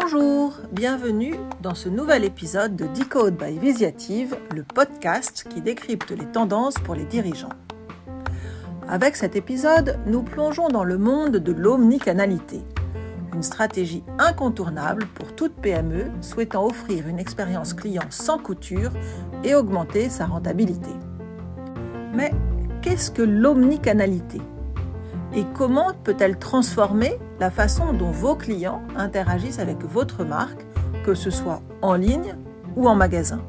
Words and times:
Bonjour, 0.00 0.54
bienvenue 0.72 1.34
dans 1.60 1.74
ce 1.74 1.88
nouvel 1.88 2.24
épisode 2.24 2.74
de 2.74 2.86
Decode 2.86 3.36
by 3.36 3.58
Visiative, 3.58 4.34
le 4.54 4.62
podcast 4.62 5.46
qui 5.48 5.60
décrypte 5.60 6.10
les 6.12 6.24
tendances 6.24 6.74
pour 6.74 6.94
les 6.94 7.04
dirigeants. 7.04 7.52
Avec 8.88 9.14
cet 9.14 9.36
épisode, 9.36 9.98
nous 10.06 10.22
plongeons 10.22 10.68
dans 10.68 10.84
le 10.84 10.96
monde 10.96 11.36
de 11.36 11.52
l'omnicanalité, 11.52 12.62
une 13.34 13.42
stratégie 13.42 14.02
incontournable 14.18 15.06
pour 15.14 15.34
toute 15.34 15.54
PME 15.56 16.06
souhaitant 16.22 16.64
offrir 16.64 17.06
une 17.06 17.18
expérience 17.18 17.74
client 17.74 18.06
sans 18.08 18.38
couture 18.38 18.92
et 19.44 19.54
augmenter 19.54 20.08
sa 20.08 20.24
rentabilité. 20.26 20.90
Mais 22.14 22.32
qu'est-ce 22.80 23.10
que 23.10 23.22
l'omnicanalité? 23.22 24.40
Et 25.34 25.44
comment 25.54 25.92
peut-elle 26.04 26.38
transformer 26.38 27.18
la 27.40 27.50
façon 27.50 27.94
dont 27.94 28.10
vos 28.10 28.36
clients 28.36 28.82
interagissent 28.96 29.58
avec 29.58 29.82
votre 29.82 30.24
marque, 30.24 30.64
que 31.04 31.14
ce 31.14 31.30
soit 31.30 31.62
en 31.80 31.94
ligne 31.94 32.36
ou 32.76 32.86
en 32.86 32.94
magasin 32.94 33.40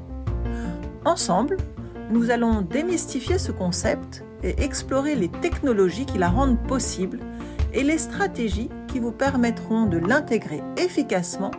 Ensemble, 1.04 1.58
nous 2.09 2.31
allons 2.31 2.62
démystifier 2.62 3.38
ce 3.38 3.52
concept 3.52 4.23
et 4.44 4.64
explorer 4.64 5.16
les 5.16 5.30
technologies 5.30 6.05
qui 6.05 6.17
la 6.17 6.30
rendent 6.30 6.62
possible 6.67 7.20
et 7.73 7.84
les 7.84 7.98
stratégies 7.98 8.70
qui 8.88 9.00
vous 9.00 9.12
permettront 9.12 9.86
de 9.86 9.98
l'intégrer 9.98 10.64
efficacement 10.78 11.52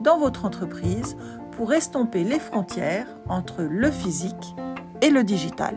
dans 0.00 0.18
votre 0.18 0.44
entreprise 0.44 1.16
pour 1.52 1.72
estomper 1.72 2.24
les 2.24 2.38
frontières 2.38 3.06
entre 3.28 3.62
le 3.62 3.90
physique 3.90 4.54
et 5.02 5.10
le 5.10 5.24
digital. 5.24 5.74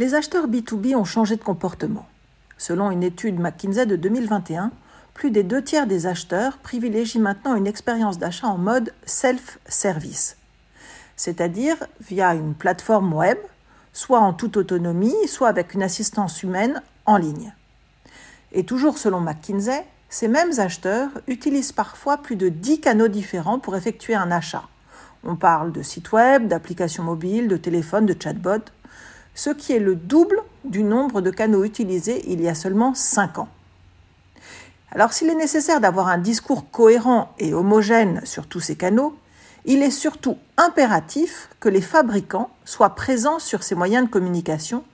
Les 0.00 0.14
acheteurs 0.14 0.48
B2B 0.48 0.96
ont 0.96 1.04
changé 1.04 1.36
de 1.36 1.44
comportement. 1.44 2.06
Selon 2.56 2.90
une 2.90 3.02
étude 3.02 3.38
McKinsey 3.38 3.84
de 3.84 3.96
2021, 3.96 4.72
plus 5.12 5.30
des 5.30 5.42
deux 5.42 5.62
tiers 5.62 5.86
des 5.86 6.06
acheteurs 6.06 6.56
privilégient 6.56 7.18
maintenant 7.18 7.54
une 7.54 7.66
expérience 7.66 8.18
d'achat 8.18 8.46
en 8.46 8.56
mode 8.56 8.94
self-service, 9.04 10.38
c'est-à-dire 11.16 11.76
via 12.00 12.34
une 12.34 12.54
plateforme 12.54 13.12
web, 13.12 13.36
soit 13.92 14.20
en 14.20 14.32
toute 14.32 14.56
autonomie, 14.56 15.28
soit 15.28 15.48
avec 15.48 15.74
une 15.74 15.82
assistance 15.82 16.42
humaine 16.42 16.80
en 17.04 17.18
ligne. 17.18 17.52
Et 18.52 18.64
toujours 18.64 18.96
selon 18.96 19.20
McKinsey, 19.20 19.84
ces 20.08 20.28
mêmes 20.28 20.58
acheteurs 20.60 21.10
utilisent 21.26 21.72
parfois 21.72 22.16
plus 22.16 22.36
de 22.36 22.48
10 22.48 22.80
canaux 22.80 23.08
différents 23.08 23.58
pour 23.58 23.76
effectuer 23.76 24.14
un 24.14 24.30
achat. 24.30 24.64
On 25.24 25.36
parle 25.36 25.72
de 25.72 25.82
sites 25.82 26.10
web, 26.12 26.48
d'applications 26.48 27.02
mobiles, 27.02 27.48
de 27.48 27.58
téléphones, 27.58 28.06
de 28.06 28.16
chatbots, 28.18 28.70
ce 29.34 29.50
qui 29.50 29.72
est 29.72 29.78
le 29.78 29.96
double 29.96 30.42
du 30.64 30.82
nombre 30.82 31.20
de 31.20 31.30
canaux 31.30 31.64
utilisés 31.64 32.24
il 32.28 32.40
y 32.40 32.48
a 32.48 32.54
seulement 32.54 32.94
5 32.94 33.38
ans. 33.38 33.48
Alors 34.92 35.12
s'il 35.12 35.28
est 35.28 35.34
nécessaire 35.34 35.80
d'avoir 35.80 36.08
un 36.08 36.18
discours 36.18 36.70
cohérent 36.70 37.32
et 37.38 37.54
homogène 37.54 38.20
sur 38.24 38.46
tous 38.46 38.60
ces 38.60 38.76
canaux, 38.76 39.16
il 39.64 39.82
est 39.82 39.90
surtout 39.90 40.36
impératif 40.56 41.48
que 41.60 41.68
les 41.68 41.82
fabricants 41.82 42.50
soient 42.64 42.94
présents 42.94 43.38
sur 43.38 43.62
ces 43.62 43.74
moyens 43.74 44.06
de 44.06 44.10
communication 44.10 44.84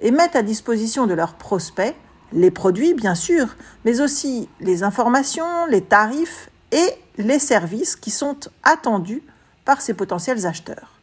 et 0.00 0.10
mettent 0.10 0.36
à 0.36 0.42
disposition 0.42 1.06
de 1.06 1.14
leurs 1.14 1.34
prospects 1.34 1.94
les 2.32 2.50
produits, 2.50 2.94
bien 2.94 3.14
sûr, 3.14 3.56
mais 3.84 4.00
aussi 4.00 4.48
les 4.60 4.82
informations, 4.82 5.66
les 5.66 5.82
tarifs 5.82 6.50
et 6.72 6.90
les 7.16 7.38
services 7.38 7.94
qui 7.94 8.10
sont 8.10 8.36
attendus 8.64 9.22
par 9.64 9.80
ces 9.80 9.94
potentiels 9.94 10.46
acheteurs. 10.46 10.93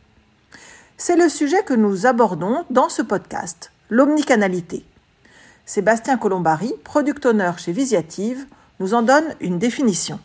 C'est 1.03 1.15
le 1.15 1.29
sujet 1.29 1.63
que 1.63 1.73
nous 1.73 2.05
abordons 2.05 2.63
dans 2.69 2.87
ce 2.87 3.01
podcast, 3.01 3.71
l'omnicanalité. 3.89 4.85
Sébastien 5.65 6.15
Colombari, 6.15 6.75
product 6.83 7.25
owner 7.25 7.53
chez 7.57 7.71
Visiative, 7.71 8.45
nous 8.79 8.93
en 8.93 9.01
donne 9.01 9.33
une 9.39 9.57
définition. 9.57 10.19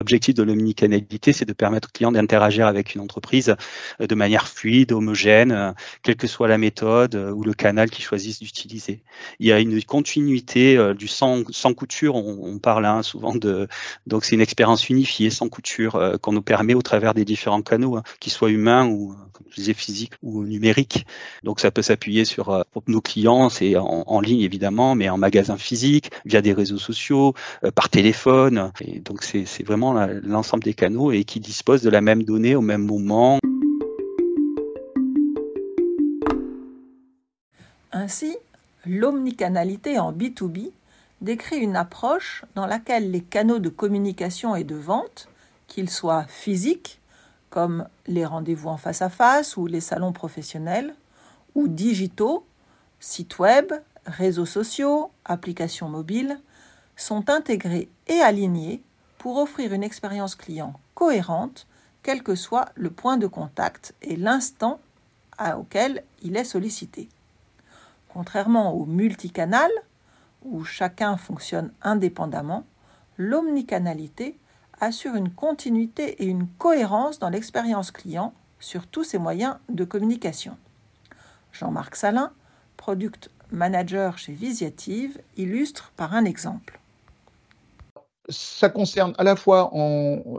L'objectif 0.00 0.36
de 0.36 0.44
l'omnicanalité, 0.44 1.32
c'est 1.32 1.44
de 1.44 1.52
permettre 1.52 1.88
aux 1.88 1.92
clients 1.92 2.12
d'interagir 2.12 2.68
avec 2.68 2.94
une 2.94 3.00
entreprise 3.00 3.56
euh, 4.00 4.06
de 4.06 4.14
manière 4.14 4.46
fluide, 4.46 4.92
homogène, 4.92 5.50
euh, 5.50 5.72
quelle 6.04 6.14
que 6.14 6.28
soit 6.28 6.46
la 6.46 6.56
méthode 6.56 7.16
euh, 7.16 7.32
ou 7.32 7.42
le 7.42 7.52
canal 7.52 7.90
qu'ils 7.90 8.04
choisissent 8.04 8.38
d'utiliser. 8.38 9.02
Il 9.40 9.48
y 9.48 9.52
a 9.52 9.58
une 9.58 9.82
continuité 9.82 10.78
du 10.94 11.08
sans, 11.08 11.42
sans 11.50 11.74
couture, 11.74 12.14
on, 12.14 12.58
parle 12.60 12.86
hein, 12.86 13.02
souvent 13.02 13.34
de... 13.34 13.66
Donc 14.06 14.24
c'est 14.24 14.36
une 14.36 14.40
expérience 14.40 14.88
unifiée, 14.88 15.30
sans 15.30 15.48
couture, 15.48 16.18
qu'on 16.22 16.32
nous 16.32 16.42
permet 16.42 16.74
au 16.74 16.82
travers 16.82 17.12
des 17.12 17.24
différents 17.24 17.62
canaux, 17.62 17.96
hein, 17.96 18.02
qu'ils 18.20 18.32
soient 18.32 18.50
humains 18.50 18.86
ou, 18.86 19.16
comme 19.38 19.46
je 19.50 19.56
disais, 19.56 19.74
physiques 19.74 20.14
ou 20.22 20.44
numériques. 20.44 21.06
Donc 21.44 21.60
ça 21.60 21.70
peut 21.70 21.82
s'appuyer 21.82 22.24
sur 22.24 22.64
pour 22.72 22.82
nos 22.88 23.00
clients, 23.00 23.48
c'est 23.48 23.76
en, 23.76 24.20
ligne 24.20 24.40
évidemment, 24.40 24.94
mais 24.94 25.08
en 25.08 25.16
magasin 25.16 25.56
physique, 25.56 26.10
via 26.24 26.42
des 26.42 26.52
réseaux 26.52 26.78
sociaux, 26.78 27.34
par 27.74 27.88
téléphone. 27.88 28.72
Et 28.80 28.98
donc 28.98 29.22
c'est 29.22 29.62
vraiment 29.62 29.94
l'ensemble 30.24 30.64
des 30.64 30.74
canaux 30.74 31.12
et 31.12 31.24
qui 31.24 31.40
disposent 31.40 31.82
de 31.82 31.90
la 31.90 32.00
même 32.00 32.24
donnée 32.24 32.56
au 32.56 32.60
même 32.60 32.84
moment. 32.84 33.38
Ainsi, 37.92 38.36
l'omnicanalité 38.84 39.98
en 39.98 40.12
B2B 40.12 40.70
décrit 41.20 41.58
une 41.58 41.76
approche 41.76 42.44
dans 42.54 42.66
laquelle 42.66 43.10
les 43.10 43.20
canaux 43.20 43.58
de 43.58 43.68
communication 43.68 44.54
et 44.56 44.64
de 44.64 44.76
vente, 44.76 45.28
qu'ils 45.66 45.90
soient 45.90 46.24
physiques, 46.24 46.97
comme 47.50 47.88
les 48.06 48.24
rendez-vous 48.24 48.68
en 48.68 48.76
face 48.76 49.02
à 49.02 49.08
face 49.08 49.56
ou 49.56 49.66
les 49.66 49.80
salons 49.80 50.12
professionnels, 50.12 50.94
ou 51.54 51.68
digitaux, 51.68 52.46
sites 53.00 53.38
web, 53.38 53.72
réseaux 54.06 54.46
sociaux, 54.46 55.10
applications 55.24 55.88
mobiles, 55.88 56.38
sont 56.96 57.30
intégrés 57.30 57.88
et 58.06 58.20
alignés 58.20 58.82
pour 59.18 59.38
offrir 59.38 59.72
une 59.72 59.82
expérience 59.82 60.34
client 60.34 60.74
cohérente, 60.94 61.66
quel 62.02 62.22
que 62.22 62.34
soit 62.34 62.66
le 62.74 62.90
point 62.90 63.16
de 63.16 63.26
contact 63.26 63.94
et 64.02 64.16
l'instant 64.16 64.80
auquel 65.56 66.02
il 66.22 66.36
est 66.36 66.44
sollicité. 66.44 67.08
Contrairement 68.08 68.72
au 68.72 68.86
multicanal, 68.86 69.70
où 70.44 70.64
chacun 70.64 71.16
fonctionne 71.16 71.72
indépendamment, 71.82 72.64
l'omnicanalité 73.16 74.36
assure 74.80 75.14
une 75.14 75.30
continuité 75.30 76.22
et 76.22 76.26
une 76.26 76.46
cohérence 76.58 77.18
dans 77.18 77.28
l'expérience 77.28 77.90
client 77.90 78.32
sur 78.60 78.86
tous 78.86 79.04
ses 79.04 79.18
moyens 79.18 79.56
de 79.68 79.84
communication. 79.84 80.56
Jean-Marc 81.52 81.96
Salin, 81.96 82.32
product 82.76 83.30
manager 83.50 84.18
chez 84.18 84.32
Visiative, 84.32 85.20
illustre 85.36 85.92
par 85.96 86.14
un 86.14 86.24
exemple 86.24 86.78
ça 88.28 88.68
concerne 88.68 89.14
à 89.18 89.24
la 89.24 89.36
fois 89.36 89.72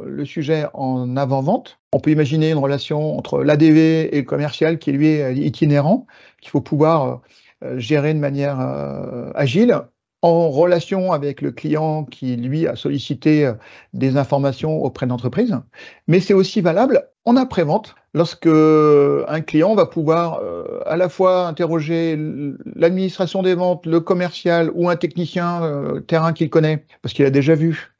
le 0.06 0.26
sujet 0.26 0.66
en 0.74 1.18
avant-vente. 1.18 1.80
On 1.92 2.00
peut 2.00 2.12
imaginer 2.12 2.52
une 2.52 2.58
relation 2.58 3.18
entre 3.18 3.44
l'ADV 3.44 4.16
et 4.16 4.18
le 4.18 4.26
commercial 4.26 4.78
qui 4.78 4.92
lui 4.92 5.08
est 5.08 5.36
itinérant, 5.36 6.06
qu'il 6.40 6.52
faut 6.52 6.62
pouvoir 6.62 7.22
euh, 7.64 7.80
gérer 7.80 8.14
de 8.14 8.20
manière 8.20 8.60
euh, 8.60 9.32
agile 9.34 9.82
en 10.22 10.50
relation 10.50 11.12
avec 11.12 11.41
le 11.41 11.52
client 11.52 12.03
qui, 12.03 12.35
lui, 12.35 12.68
a 12.68 12.75
sollicité 12.75 13.46
euh, 13.46 13.53
des 13.94 14.18
informations 14.18 14.84
auprès 14.84 15.07
d'entreprise. 15.07 15.57
Mais 16.07 16.19
c'est 16.19 16.34
aussi 16.34 16.62
valable 16.62 17.07
en 17.25 17.35
après-vente, 17.38 17.96
lorsque 18.13 18.47
un 18.47 19.41
client 19.41 19.75
va 19.75 19.85
pouvoir 19.85 20.40
euh, 20.41 20.80
à 20.85 20.97
la 20.97 21.09
fois 21.09 21.47
interroger 21.47 22.18
l'administration 22.75 23.44
des 23.44 23.53
ventes, 23.53 23.85
le 23.85 24.00
commercial 24.00 24.72
ou 24.74 24.90
un 24.90 24.96
technicien 24.96 25.63
euh, 25.63 26.00
terrain 26.00 26.34
qu'il 26.34 26.50
connaît, 26.50 26.86
parce 27.01 27.13
qu'il 27.13 27.25
a 27.25 27.30
déjà 27.30 27.53
vu, 27.53 27.94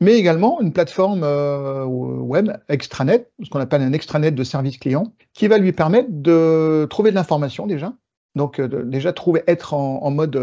mais 0.00 0.14
également 0.14 0.60
une 0.60 0.72
plateforme 0.72 1.22
web 1.22 2.50
extranet, 2.68 3.30
ce 3.42 3.48
qu'on 3.48 3.60
appelle 3.60 3.82
un 3.82 3.92
extranet 3.92 4.34
de 4.34 4.44
service 4.44 4.78
client, 4.78 5.12
qui 5.32 5.48
va 5.48 5.58
lui 5.58 5.72
permettre 5.72 6.08
de 6.10 6.86
trouver 6.90 7.10
de 7.10 7.14
l'information 7.14 7.66
déjà, 7.66 7.94
donc 8.34 8.60
déjà 8.60 9.12
trouver 9.12 9.42
être 9.46 9.74
en 9.74 10.10
mode 10.10 10.36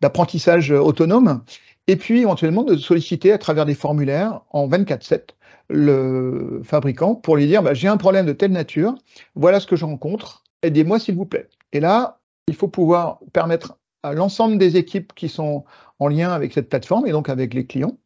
d'apprentissage 0.00 0.70
autonome, 0.70 1.42
et 1.86 1.96
puis 1.96 2.20
éventuellement 2.20 2.62
de 2.62 2.76
solliciter 2.76 3.32
à 3.32 3.38
travers 3.38 3.66
des 3.66 3.74
formulaires 3.74 4.42
en 4.50 4.68
24/7 4.68 5.34
le 5.68 6.60
fabricant 6.64 7.14
pour 7.14 7.36
lui 7.36 7.46
dire 7.46 7.62
bah, 7.62 7.74
j'ai 7.74 7.88
un 7.88 7.96
problème 7.96 8.26
de 8.26 8.32
telle 8.32 8.52
nature, 8.52 8.94
voilà 9.34 9.60
ce 9.60 9.66
que 9.66 9.76
je 9.76 9.84
rencontre, 9.84 10.42
aidez-moi 10.62 10.98
s'il 10.98 11.14
vous 11.14 11.26
plaît. 11.26 11.48
Et 11.72 11.80
là, 11.80 12.20
il 12.48 12.54
faut 12.54 12.68
pouvoir 12.68 13.20
permettre 13.32 13.76
à 14.02 14.12
l'ensemble 14.12 14.58
des 14.58 14.76
équipes 14.76 15.12
qui 15.14 15.28
sont 15.28 15.64
en 15.98 16.08
lien 16.08 16.30
avec 16.30 16.52
cette 16.52 16.68
plateforme 16.68 17.06
et 17.06 17.12
donc 17.12 17.28
avec 17.28 17.54
les 17.54 17.66
clients 17.66 17.98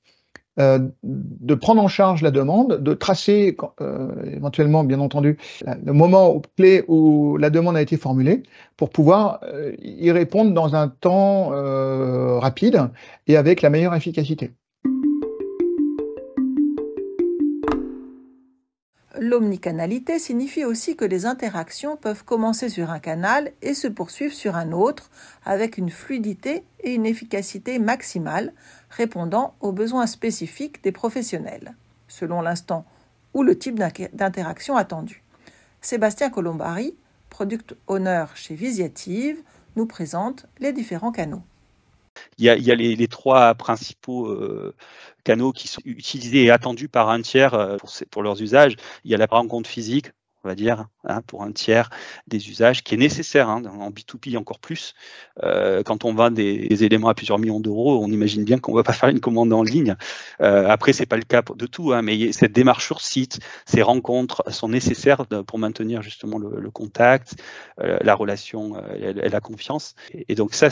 euh, 0.60 0.78
de 1.02 1.54
prendre 1.54 1.82
en 1.82 1.88
charge 1.88 2.22
la 2.22 2.30
demande, 2.30 2.80
de 2.80 2.94
tracer 2.94 3.56
euh, 3.80 4.08
éventuellement, 4.32 4.84
bien 4.84 5.00
entendu, 5.00 5.36
le 5.66 5.92
moment 5.92 6.40
clé 6.56 6.84
où 6.86 7.36
la 7.38 7.50
demande 7.50 7.76
a 7.76 7.82
été 7.82 7.96
formulée 7.96 8.44
pour 8.76 8.90
pouvoir 8.90 9.40
euh, 9.44 9.72
y 9.82 10.12
répondre 10.12 10.52
dans 10.52 10.76
un 10.76 10.88
temps 10.88 11.50
rapide 12.38 12.88
et 13.26 13.36
avec 13.36 13.62
la 13.62 13.70
meilleure 13.70 13.94
efficacité. 13.94 14.52
L'omnicanalité 19.26 20.18
signifie 20.18 20.66
aussi 20.66 20.96
que 20.96 21.04
les 21.06 21.24
interactions 21.24 21.96
peuvent 21.96 22.24
commencer 22.24 22.68
sur 22.68 22.90
un 22.90 22.98
canal 22.98 23.52
et 23.62 23.72
se 23.72 23.88
poursuivre 23.88 24.34
sur 24.34 24.54
un 24.54 24.70
autre 24.70 25.10
avec 25.46 25.78
une 25.78 25.88
fluidité 25.88 26.62
et 26.80 26.92
une 26.92 27.06
efficacité 27.06 27.78
maximale 27.78 28.52
répondant 28.90 29.54
aux 29.60 29.72
besoins 29.72 30.06
spécifiques 30.06 30.84
des 30.84 30.92
professionnels, 30.92 31.74
selon 32.06 32.42
l'instant 32.42 32.84
ou 33.32 33.42
le 33.42 33.56
type 33.56 33.80
d'interaction 34.12 34.76
attendu. 34.76 35.22
Sébastien 35.80 36.28
Colombari, 36.28 36.94
product 37.30 37.74
owner 37.86 38.26
chez 38.34 38.54
Visiative, 38.54 39.38
nous 39.76 39.86
présente 39.86 40.44
les 40.58 40.74
différents 40.74 41.12
canaux. 41.12 41.42
Il 42.38 42.44
y 42.44 42.48
a, 42.48 42.74
les, 42.74 43.08
trois 43.08 43.54
principaux 43.54 44.28
euh, 44.28 44.74
canaux 45.24 45.52
qui 45.52 45.68
sont 45.68 45.82
utilisés 45.84 46.44
et 46.44 46.50
attendus 46.50 46.88
par 46.88 47.08
un 47.10 47.22
tiers 47.22 47.54
euh, 47.54 47.76
pour, 47.76 47.90
pour 48.10 48.22
leurs 48.22 48.42
usages. 48.42 48.76
Il 49.04 49.10
y 49.10 49.14
a 49.14 49.18
la 49.18 49.26
rencontre 49.26 49.68
physique, 49.68 50.10
on 50.44 50.48
va 50.48 50.54
dire, 50.54 50.86
hein, 51.04 51.22
pour 51.26 51.42
un 51.42 51.52
tiers 51.52 51.90
des 52.26 52.50
usages, 52.50 52.82
qui 52.82 52.94
est 52.94 52.98
nécessaire 52.98 53.48
hein, 53.48 53.62
en 53.64 53.90
B2B 53.90 54.36
encore 54.36 54.58
plus. 54.58 54.94
Euh, 55.42 55.82
quand 55.82 56.04
on 56.04 56.14
vend 56.14 56.30
des, 56.30 56.84
éléments 56.84 57.08
à 57.08 57.14
plusieurs 57.14 57.38
millions 57.38 57.60
d'euros, 57.60 58.02
on 58.02 58.08
imagine 58.08 58.44
bien 58.44 58.58
qu'on 58.58 58.72
ne 58.72 58.76
va 58.76 58.82
pas 58.82 58.92
faire 58.92 59.08
une 59.08 59.20
commande 59.20 59.52
en 59.52 59.62
ligne. 59.62 59.96
Euh, 60.40 60.68
après, 60.68 60.92
c'est 60.92 61.06
pas 61.06 61.16
le 61.16 61.22
cas 61.22 61.42
de 61.56 61.66
tout, 61.66 61.92
hein, 61.92 62.02
mais 62.02 62.32
cette 62.32 62.52
démarche 62.52 62.84
sur 62.84 63.00
site, 63.00 63.38
ces 63.64 63.82
rencontres 63.82 64.42
sont 64.50 64.68
nécessaires 64.68 65.26
pour 65.46 65.58
maintenir 65.58 66.02
justement 66.02 66.38
le, 66.38 66.70
contact, 66.70 67.36
euh, 67.80 67.98
la 68.02 68.14
relation 68.14 68.74
et, 68.96 69.12
la 69.28 69.40
confiance. 69.40 69.94
Et, 70.28 70.34
donc 70.34 70.54
ça, 70.54 70.68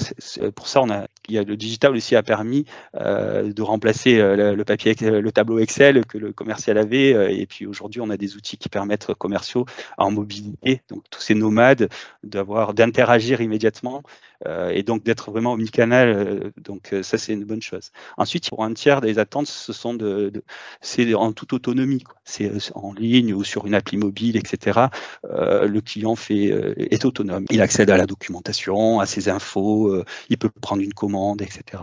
pour 0.55 0.69
ça, 0.69 0.83
il 1.29 1.35
y 1.35 1.39
a 1.39 1.45
le 1.45 1.57
digital 1.57 1.95
aussi 1.95 2.17
a 2.17 2.23
permis 2.23 2.67
de 2.95 3.63
remplacer 3.63 4.17
le, 4.19 4.63
papier, 4.65 4.95
le 5.01 5.33
tableau 5.33 5.59
Excel 5.59 6.05
que 6.05 6.19
le 6.19 6.33
commercial 6.33 6.79
avait. 6.79 7.39
et 7.39 7.47
puis 7.47 7.67
aujourd'hui, 7.67 8.01
on 8.01 8.11
a 8.11 8.17
des 8.17 8.37
outils 8.37 8.57
qui 8.57 8.69
permettent 8.69 9.15
commerciaux 9.15 9.62
en 9.99 10.11
mobilité, 10.11 10.83
donc 10.89 11.03
tous 11.11 11.21
ces 11.21 11.35
nomades, 11.35 11.89
d'avoir 12.23 12.75
d'interagir 12.75 13.41
immédiatement 13.41 14.03
et 14.47 14.83
donc 14.83 15.05
d'être 15.05 15.31
vraiment 15.31 15.53
omnicanal. 15.53 16.09
Euh, 16.09 16.51
donc 16.59 16.93
euh, 16.93 17.03
ça 17.03 17.19
c'est 17.19 17.33
une 17.33 17.45
bonne 17.45 17.63
chose. 17.63 17.91
Ensuite, 18.17 18.49
pour 18.49 18.65
un 18.65 18.73
tiers 18.73 19.01
des 19.01 19.19
attentes, 19.19 19.47
ce 19.47 19.73
sont 19.73 19.95
de, 19.95 20.33
c'est 20.81 21.15
en 21.15 21.33
toute 21.33 21.53
autonomie. 21.53 22.05
C'est 22.25 22.51
en 22.75 22.93
ligne 22.93 23.35
ou 23.35 23.45
sur 23.45 23.67
une 23.67 23.75
appli 23.75 23.97
mobile, 23.97 24.37
etc. 24.37 24.87
le 25.25 25.81
client 25.81 26.15
fait 26.15 26.53
est 26.77 27.05
autonome. 27.05 27.45
Il 27.51 27.61
accède 27.61 27.91
à 27.91 27.97
la 27.97 28.07
documentation, 28.07 29.01
à 29.01 29.07
ses 29.07 29.29
infos, 29.29 30.03
il 30.29 30.39
peut 30.39 30.49
prendre 30.49 30.83
une 30.83 30.95
commande, 30.95 31.43
etc. 31.43 31.83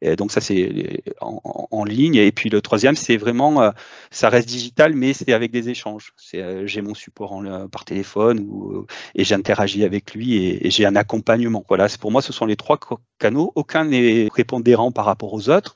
Et 0.00 0.16
donc 0.16 0.32
ça 0.32 0.40
c'est 0.40 1.02
en, 1.20 1.84
ligne. 1.84 2.16
Et 2.16 2.32
puis 2.32 2.48
le 2.48 2.62
troisième, 2.62 2.96
c'est 2.96 3.18
vraiment 3.18 3.72
ça 4.10 4.30
reste 4.30 4.48
digital, 4.48 4.94
mais 4.94 5.12
c'est 5.12 5.32
avec 5.32 5.50
des 5.50 5.68
échanges. 5.68 6.14
J'ai 6.32 6.80
mon 6.80 6.94
support 6.94 7.42
par 7.70 7.84
téléphone 7.84 8.86
et 9.14 9.24
j'interagis 9.24 9.84
avec 9.84 10.14
lui 10.14 10.36
et, 10.36 10.66
et 10.66 10.70
j'ai 10.70 10.86
un 10.86 10.96
accompagnement. 10.96 11.64
Voilà, 11.68 11.88
pour 11.98 12.12
moi, 12.12 12.22
ce 12.22 12.32
sont 12.32 12.46
les 12.46 12.56
trois 12.56 12.78
canaux. 13.18 13.52
Aucun 13.54 13.84
n'est 13.84 14.28
prépondérant 14.28 14.92
par 14.92 15.04
rapport 15.04 15.32
aux 15.32 15.48
autres. 15.48 15.74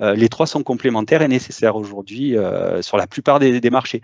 Euh, 0.00 0.14
les 0.14 0.28
trois 0.28 0.46
sont 0.46 0.62
complémentaires 0.62 1.22
et 1.22 1.28
nécessaires 1.28 1.76
aujourd'hui 1.76 2.36
euh, 2.36 2.82
sur 2.82 2.96
la 2.96 3.06
plupart 3.06 3.38
des, 3.38 3.60
des 3.60 3.70
marchés. 3.70 4.02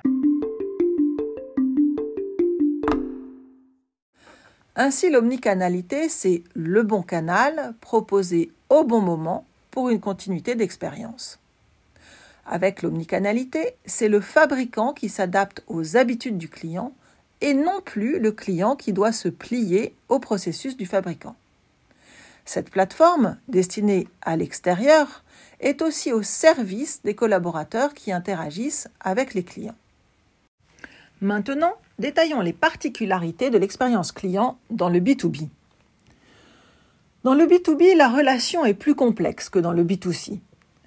Ainsi, 4.76 5.10
l'omnicanalité, 5.10 6.08
c'est 6.08 6.42
le 6.54 6.82
bon 6.82 7.02
canal 7.02 7.74
proposé 7.80 8.50
au 8.70 8.82
bon 8.82 9.00
moment 9.00 9.46
pour 9.70 9.88
une 9.88 10.00
continuité 10.00 10.56
d'expérience. 10.56 11.38
Avec 12.46 12.82
l'omnicanalité, 12.82 13.74
c'est 13.86 14.08
le 14.08 14.20
fabricant 14.20 14.92
qui 14.92 15.08
s'adapte 15.08 15.62
aux 15.66 15.96
habitudes 15.96 16.38
du 16.38 16.48
client 16.48 16.92
et 17.40 17.54
non 17.54 17.80
plus 17.84 18.18
le 18.18 18.32
client 18.32 18.76
qui 18.76 18.92
doit 18.92 19.12
se 19.12 19.28
plier 19.28 19.94
au 20.08 20.18
processus 20.18 20.76
du 20.76 20.86
fabricant. 20.86 21.36
Cette 22.44 22.70
plateforme, 22.70 23.38
destinée 23.48 24.06
à 24.22 24.36
l'extérieur, 24.36 25.24
est 25.60 25.82
aussi 25.82 26.12
au 26.12 26.22
service 26.22 27.00
des 27.02 27.14
collaborateurs 27.14 27.94
qui 27.94 28.12
interagissent 28.12 28.88
avec 29.00 29.34
les 29.34 29.44
clients. 29.44 29.76
Maintenant, 31.20 31.72
détaillons 31.98 32.40
les 32.40 32.52
particularités 32.52 33.50
de 33.50 33.56
l'expérience 33.56 34.12
client 34.12 34.58
dans 34.70 34.90
le 34.90 35.00
B2B. 35.00 35.48
Dans 37.22 37.34
le 37.34 37.46
B2B, 37.46 37.96
la 37.96 38.08
relation 38.08 38.66
est 38.66 38.74
plus 38.74 38.94
complexe 38.94 39.48
que 39.48 39.58
dans 39.58 39.72
le 39.72 39.84
B2C. 39.84 40.40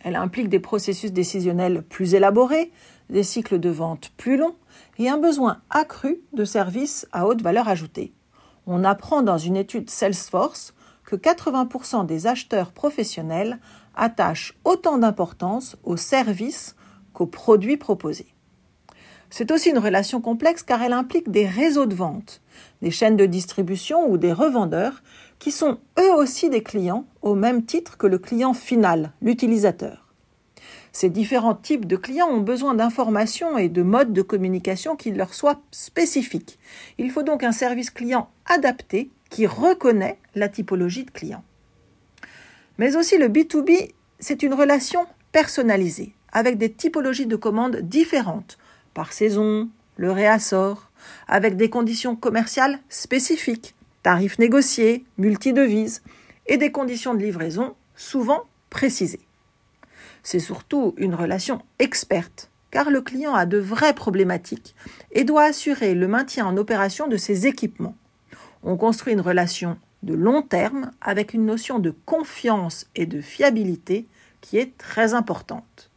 Elle 0.03 0.15
implique 0.15 0.49
des 0.49 0.59
processus 0.59 1.11
décisionnels 1.11 1.81
plus 1.81 2.13
élaborés, 2.13 2.71
des 3.09 3.23
cycles 3.23 3.59
de 3.59 3.69
vente 3.69 4.11
plus 4.17 4.37
longs 4.37 4.55
et 4.99 5.09
un 5.09 5.17
besoin 5.17 5.61
accru 5.71 6.19
de 6.33 6.45
services 6.45 7.07
à 7.11 7.25
haute 7.25 7.41
valeur 7.41 7.67
ajoutée. 7.67 8.13
On 8.67 8.83
apprend 8.83 9.23
dans 9.23 9.39
une 9.39 9.57
étude 9.57 9.89
Salesforce 9.89 10.75
que 11.07 11.15
80% 11.15 12.05
des 12.05 12.27
acheteurs 12.27 12.73
professionnels 12.73 13.59
attachent 13.95 14.53
autant 14.65 14.97
d'importance 14.97 15.77
aux 15.85 15.95
services 15.95 16.75
qu'aux 17.13 17.25
produits 17.25 17.77
proposés. 17.77 18.27
C'est 19.29 19.51
aussi 19.51 19.69
une 19.69 19.79
relation 19.79 20.19
complexe 20.19 20.63
car 20.63 20.83
elle 20.83 20.91
implique 20.91 21.31
des 21.31 21.45
réseaux 21.45 21.85
de 21.85 21.95
vente, 21.95 22.41
des 22.81 22.91
chaînes 22.91 23.15
de 23.15 23.25
distribution 23.25 24.09
ou 24.09 24.17
des 24.17 24.33
revendeurs 24.33 25.01
qui 25.39 25.51
sont 25.51 25.79
eux 25.97 26.13
aussi 26.13 26.49
des 26.49 26.61
clients 26.61 27.05
au 27.21 27.35
même 27.35 27.65
titre 27.65 27.97
que 27.97 28.07
le 28.07 28.19
client 28.19 28.53
final, 28.53 29.13
l'utilisateur. 29.21 30.06
Ces 30.97 31.11
différents 31.11 31.53
types 31.53 31.85
de 31.85 31.95
clients 31.95 32.27
ont 32.27 32.41
besoin 32.41 32.73
d'informations 32.73 33.55
et 33.59 33.69
de 33.69 33.83
modes 33.83 34.13
de 34.13 34.23
communication 34.23 34.95
qui 34.95 35.11
leur 35.11 35.35
soient 35.35 35.61
spécifiques. 35.69 36.57
Il 36.97 37.11
faut 37.11 37.21
donc 37.21 37.43
un 37.43 37.51
service 37.51 37.91
client 37.91 38.31
adapté 38.47 39.11
qui 39.29 39.45
reconnaît 39.45 40.17
la 40.33 40.49
typologie 40.49 41.03
de 41.03 41.11
client. 41.11 41.43
Mais 42.79 42.95
aussi 42.95 43.19
le 43.19 43.27
B2B, 43.27 43.91
c'est 44.17 44.41
une 44.41 44.55
relation 44.55 45.05
personnalisée, 45.31 46.15
avec 46.31 46.57
des 46.57 46.71
typologies 46.71 47.27
de 47.27 47.35
commandes 47.35 47.75
différentes, 47.75 48.57
par 48.95 49.13
saison, 49.13 49.69
le 49.97 50.11
réassort, 50.11 50.89
avec 51.27 51.57
des 51.57 51.69
conditions 51.69 52.15
commerciales 52.15 52.79
spécifiques, 52.89 53.75
tarifs 54.01 54.39
négociés, 54.39 55.05
multidevises, 55.19 56.01
et 56.47 56.57
des 56.57 56.71
conditions 56.71 57.13
de 57.13 57.21
livraison 57.21 57.75
souvent 57.95 58.45
précisées. 58.71 59.26
C'est 60.29 60.39
surtout 60.39 60.93
une 60.97 61.15
relation 61.15 61.61
experte, 61.79 62.49
car 62.69 62.89
le 62.89 62.99
client 62.99 63.33
a 63.33 63.45
de 63.45 63.57
vraies 63.57 63.93
problématiques 63.93 64.75
et 65.13 65.23
doit 65.23 65.43
assurer 65.43 65.95
le 65.95 66.09
maintien 66.09 66.45
en 66.45 66.57
opération 66.57 67.07
de 67.07 67.15
ses 67.15 67.47
équipements 67.47 67.95
on 68.63 68.75
construit 68.77 69.13
une 69.13 69.21
relation 69.21 69.77
de 70.03 70.13
long 70.13 70.41
terme 70.41 70.91
avec 71.01 71.33
une 71.33 71.45
notion 71.45 71.79
de 71.79 71.93
confiance 72.05 72.85
et 72.95 73.05
de 73.05 73.21
fiabilité 73.21 74.05
qui 74.41 74.57
est 74.57 74.77
très 74.77 75.13
importante. 75.13 75.89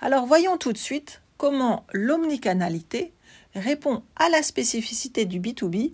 Alors 0.00 0.26
voyons 0.26 0.56
tout 0.56 0.72
de 0.72 0.78
suite 0.78 1.20
comment 1.36 1.84
l'omnicanalité 1.92 3.12
répond 3.54 4.02
à 4.16 4.30
la 4.30 4.42
spécificité 4.42 5.26
du 5.26 5.38
B2B 5.38 5.92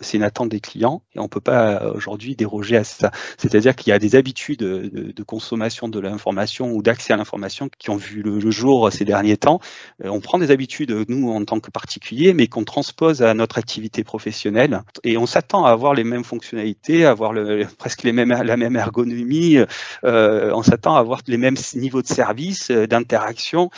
c'est 0.00 0.18
une 0.18 0.22
attente 0.22 0.48
des 0.48 0.60
clients 0.60 1.02
et 1.14 1.20
on 1.20 1.24
ne 1.24 1.28
peut 1.28 1.40
pas 1.40 1.82
euh, 1.82 1.92
aujourd'hui 1.94 2.36
déroger 2.36 2.76
à 2.76 2.84
ça. 2.84 3.10
C'est-à-dire 3.38 3.74
qu'il 3.74 3.90
y 3.90 3.92
a 3.92 3.98
des 3.98 4.14
habitudes 4.14 4.60
de, 4.60 5.22
consommation 5.22 5.88
de 5.88 6.00
l'information 6.00 6.72
ou 6.72 6.82
d'accès 6.82 7.12
à 7.12 7.16
l'information 7.16 7.68
qui 7.78 7.90
ont 7.90 7.96
vu 7.96 8.22
le, 8.22 8.50
jour 8.50 8.90
ces 8.92 9.04
derniers 9.04 9.36
temps. 9.36 9.60
Euh, 10.04 10.08
on 10.08 10.20
prend 10.20 10.38
des 10.38 10.50
habitudes, 10.50 10.90
nous, 11.08 11.30
en 11.30 11.44
tant 11.44 11.60
que 11.60 11.70
particuliers, 11.70 12.34
mais 12.34 12.46
qu'on 12.46 12.64
transpose 12.64 13.22
à 13.22 13.32
notre 13.34 13.58
activité 13.58 14.02
professionnelle 14.02 14.82
et 15.04 15.16
on 15.16 15.26
s'attend 15.26 15.64
à 15.64 15.70
avoir 15.70 15.94
les 15.94 16.04
mêmes 16.04 16.24
fonctionnalités, 16.24 17.04
à 17.04 17.10
avoir 17.10 17.32
presque 17.78 18.02
les 18.02 18.12
mêmes, 18.12 18.30
la 18.30 18.56
même 18.56 18.76
ergonomie, 18.76 19.58
euh, 20.04 20.52
on 20.54 20.62
s'attend 20.62 20.96
à 20.96 20.98
avoir 20.98 21.20
les 21.26 21.36
mêmes 21.36 21.56
niveaux 21.74 22.02
de 22.02 22.06
service, 22.06 22.70
d'interaction 22.70 23.70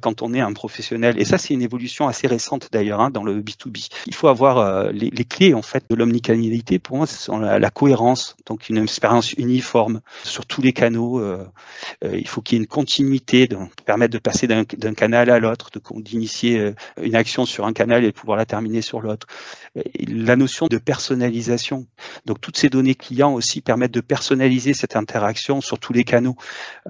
quand 0.00 0.22
on 0.22 0.32
est 0.32 0.40
un 0.40 0.52
professionnel. 0.52 1.20
Et 1.20 1.24
ça, 1.24 1.38
c'est 1.38 1.54
une 1.54 1.62
évolution 1.62 2.08
assez 2.08 2.26
récente 2.26 2.68
d'ailleurs 2.72 3.00
hein, 3.00 3.10
dans 3.10 3.24
le 3.24 3.40
B2B. 3.40 3.88
Il 4.06 4.14
faut 4.14 4.28
avoir 4.28 4.90
les, 4.92 5.10
les 5.10 5.24
clés 5.24 5.43
en 5.52 5.62
fait 5.62 5.84
de 5.90 5.94
l'omnicanalité. 5.94 6.78
Pour 6.78 6.96
moi 6.96 7.06
c'est 7.06 7.30
la, 7.32 7.70
cohérence. 7.70 8.36
Donc 8.46 8.68
une 8.68 8.78
expérience 8.78 9.32
uniforme 9.34 10.00
sur 10.22 10.46
tous 10.46 10.62
les 10.62 10.72
canaux. 10.72 11.20
Euh, 11.20 11.44
euh, 12.04 12.16
il 12.16 12.28
faut 12.28 12.40
qu'il 12.40 12.56
y 12.56 12.60
ait 12.60 12.62
une 12.62 12.68
continuité 12.68 13.46
donc 13.46 13.70
permettre 13.84 14.12
de 14.12 14.18
passer 14.18 14.46
d'un 14.46 14.94
canal 14.94 15.28
à 15.28 15.38
l'autre 15.38 15.70
d'initier 15.96 16.58
euh, 16.58 16.74
une 17.02 17.16
action 17.16 17.44
sur 17.44 17.66
un 17.66 17.72
canal 17.72 18.04
et 18.04 18.06
de 18.06 18.12
pouvoir 18.12 18.38
la 18.38 18.46
terminer 18.46 18.80
sur 18.80 19.00
l'autre. 19.00 19.26
La 20.08 20.36
notion 20.36 20.68
de 20.68 20.78
personnalisation. 20.78 21.86
Donc 22.26 22.40
toutes 22.40 22.56
ces 22.56 22.68
données 22.68 22.94
clients 22.94 23.34
aussi 23.34 23.60
permettent 23.60 23.94
de 23.94 24.00
personnaliser 24.00 24.72
cette 24.72 24.96
interaction 24.96 25.60
sur 25.60 25.78
tous 25.78 25.92
les 25.92 26.04
canaux. 26.04 26.36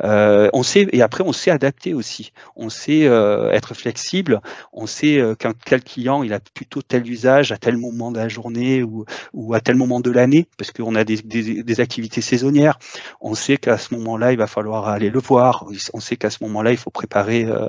On 0.02 0.62
sait 0.62 0.86
et 0.92 1.02
après 1.02 1.24
on 1.24 1.32
sait 1.32 1.50
adapter 1.50 1.94
aussi. 1.94 2.32
On 2.56 2.68
sait 2.68 3.00
être 3.00 3.74
flexible. 3.74 4.40
On 4.72 4.86
sait 4.86 5.20
qu'un 5.38 5.54
quel 5.64 5.82
client 5.82 6.22
il 6.22 6.32
a 6.32 6.40
plutôt 6.40 6.82
tel 6.82 7.08
usage 7.08 7.52
à 7.52 7.56
tel 7.56 7.78
moment 7.78 8.12
de 8.12 8.18
la 8.18 8.28
ou, 8.44 9.54
à 9.54 9.60
tel 9.60 9.76
moment 9.76 10.00
de 10.00 10.10
l'année, 10.10 10.46
parce 10.56 10.70
qu'on 10.70 10.94
a 10.94 11.04
des, 11.04 11.80
activités 11.80 12.20
saisonnières. 12.20 12.78
On 13.20 13.34
sait 13.34 13.56
qu'à 13.56 13.78
ce 13.78 13.94
moment-là, 13.94 14.32
il 14.32 14.38
va 14.38 14.46
falloir 14.46 14.88
aller 14.88 15.10
le 15.10 15.18
voir. 15.18 15.66
On 15.92 16.00
sait 16.00 16.16
qu'à 16.16 16.30
ce 16.30 16.42
moment-là, 16.44 16.70
il 16.70 16.76
faut 16.76 16.90
préparer 16.90 17.44
euh, 17.44 17.68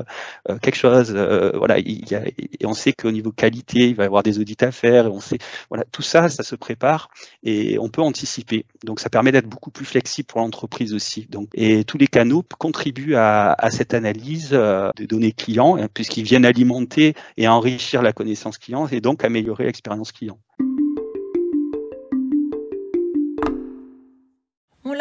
euh 0.50 0.58
quelque 0.60 0.76
chose. 0.76 1.14
Euh, 1.16 1.52
voilà, 1.56 1.80
il 1.80 2.08
y 2.10 2.16
a, 2.16 2.22
et 2.28 2.66
on 2.66 2.74
sait 2.74 2.94
qu'au 2.94 3.12
niveau 3.12 3.32
qualité, 3.32 3.90
il 3.90 3.96
va 3.96 4.04
y 4.04 4.06
avoir 4.06 4.24
des 4.24 4.40
audits 4.40 4.58
à 4.62 4.72
faire. 4.72 5.06
Et 5.08 5.10
on 5.10 5.20
sait, 5.20 5.38
voilà, 5.70 5.84
tout 5.92 6.02
ça, 6.02 6.30
ça 6.30 6.44
se 6.44 6.56
prépare 6.56 7.10
et 7.44 7.78
on 7.80 7.90
peut 7.90 8.02
anticiper. 8.02 8.66
Donc, 8.84 9.00
ça 9.00 9.10
permet 9.10 9.32
d'être 9.32 9.48
beaucoup 9.48 9.72
plus 9.72 9.86
flexible 9.86 10.28
pour 10.28 10.42
l'entreprise 10.42 10.94
aussi. 10.94 11.28
Donc, 11.30 11.50
et 11.54 11.84
tous 11.84 11.98
les 11.98 12.08
canaux 12.08 12.44
contribuent 12.58 13.16
à, 13.16 13.54
à 13.54 13.72
cette 13.72 13.94
analyse 13.94 14.50
euh, 14.54 14.92
des 14.96 15.08
données 15.08 15.32
clients, 15.32 15.78
hein, 15.78 15.88
puisqu'ils 15.94 16.24
viennent 16.24 16.46
alimenter 16.46 17.14
et 17.38 17.48
enrichir 17.48 18.02
la 18.02 18.14
connaissance 18.14 18.58
client 18.58 18.88
et 18.88 19.02
donc 19.02 19.24
améliorer 19.24 19.66
l'expérience 19.66 20.12
client. 20.12 20.38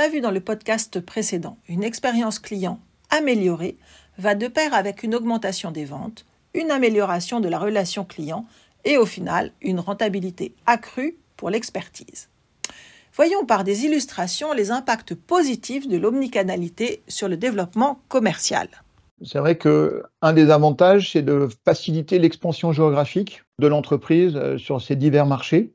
L'a 0.04 0.10
vu 0.10 0.20
dans 0.20 0.30
le 0.30 0.40
podcast 0.40 1.00
précédent, 1.00 1.56
une 1.66 1.82
expérience 1.82 2.38
client 2.38 2.78
améliorée 3.08 3.78
va 4.18 4.34
de 4.34 4.48
pair 4.48 4.74
avec 4.74 5.02
une 5.02 5.14
augmentation 5.14 5.70
des 5.70 5.86
ventes, 5.86 6.26
une 6.52 6.70
amélioration 6.70 7.40
de 7.40 7.48
la 7.48 7.58
relation 7.58 8.04
client 8.04 8.44
et 8.84 8.98
au 8.98 9.06
final 9.06 9.52
une 9.62 9.80
rentabilité 9.80 10.54
accrue 10.66 11.16
pour 11.38 11.48
l'expertise. 11.48 12.28
Voyons 13.14 13.46
par 13.46 13.64
des 13.64 13.86
illustrations 13.86 14.52
les 14.52 14.70
impacts 14.70 15.14
positifs 15.14 15.88
de 15.88 15.96
l'omnicanalité 15.96 17.02
sur 17.08 17.28
le 17.28 17.38
développement 17.38 17.98
commercial. 18.08 18.68
C'est 19.24 19.38
vrai 19.38 19.56
que 19.56 20.02
un 20.20 20.34
des 20.34 20.50
avantages, 20.50 21.12
c'est 21.12 21.22
de 21.22 21.48
faciliter 21.64 22.18
l'expansion 22.18 22.72
géographique 22.72 23.42
de 23.58 23.68
l'entreprise 23.68 24.36
euh, 24.36 24.58
sur 24.58 24.82
ces 24.82 24.96
divers 24.96 25.24
marchés. 25.24 25.72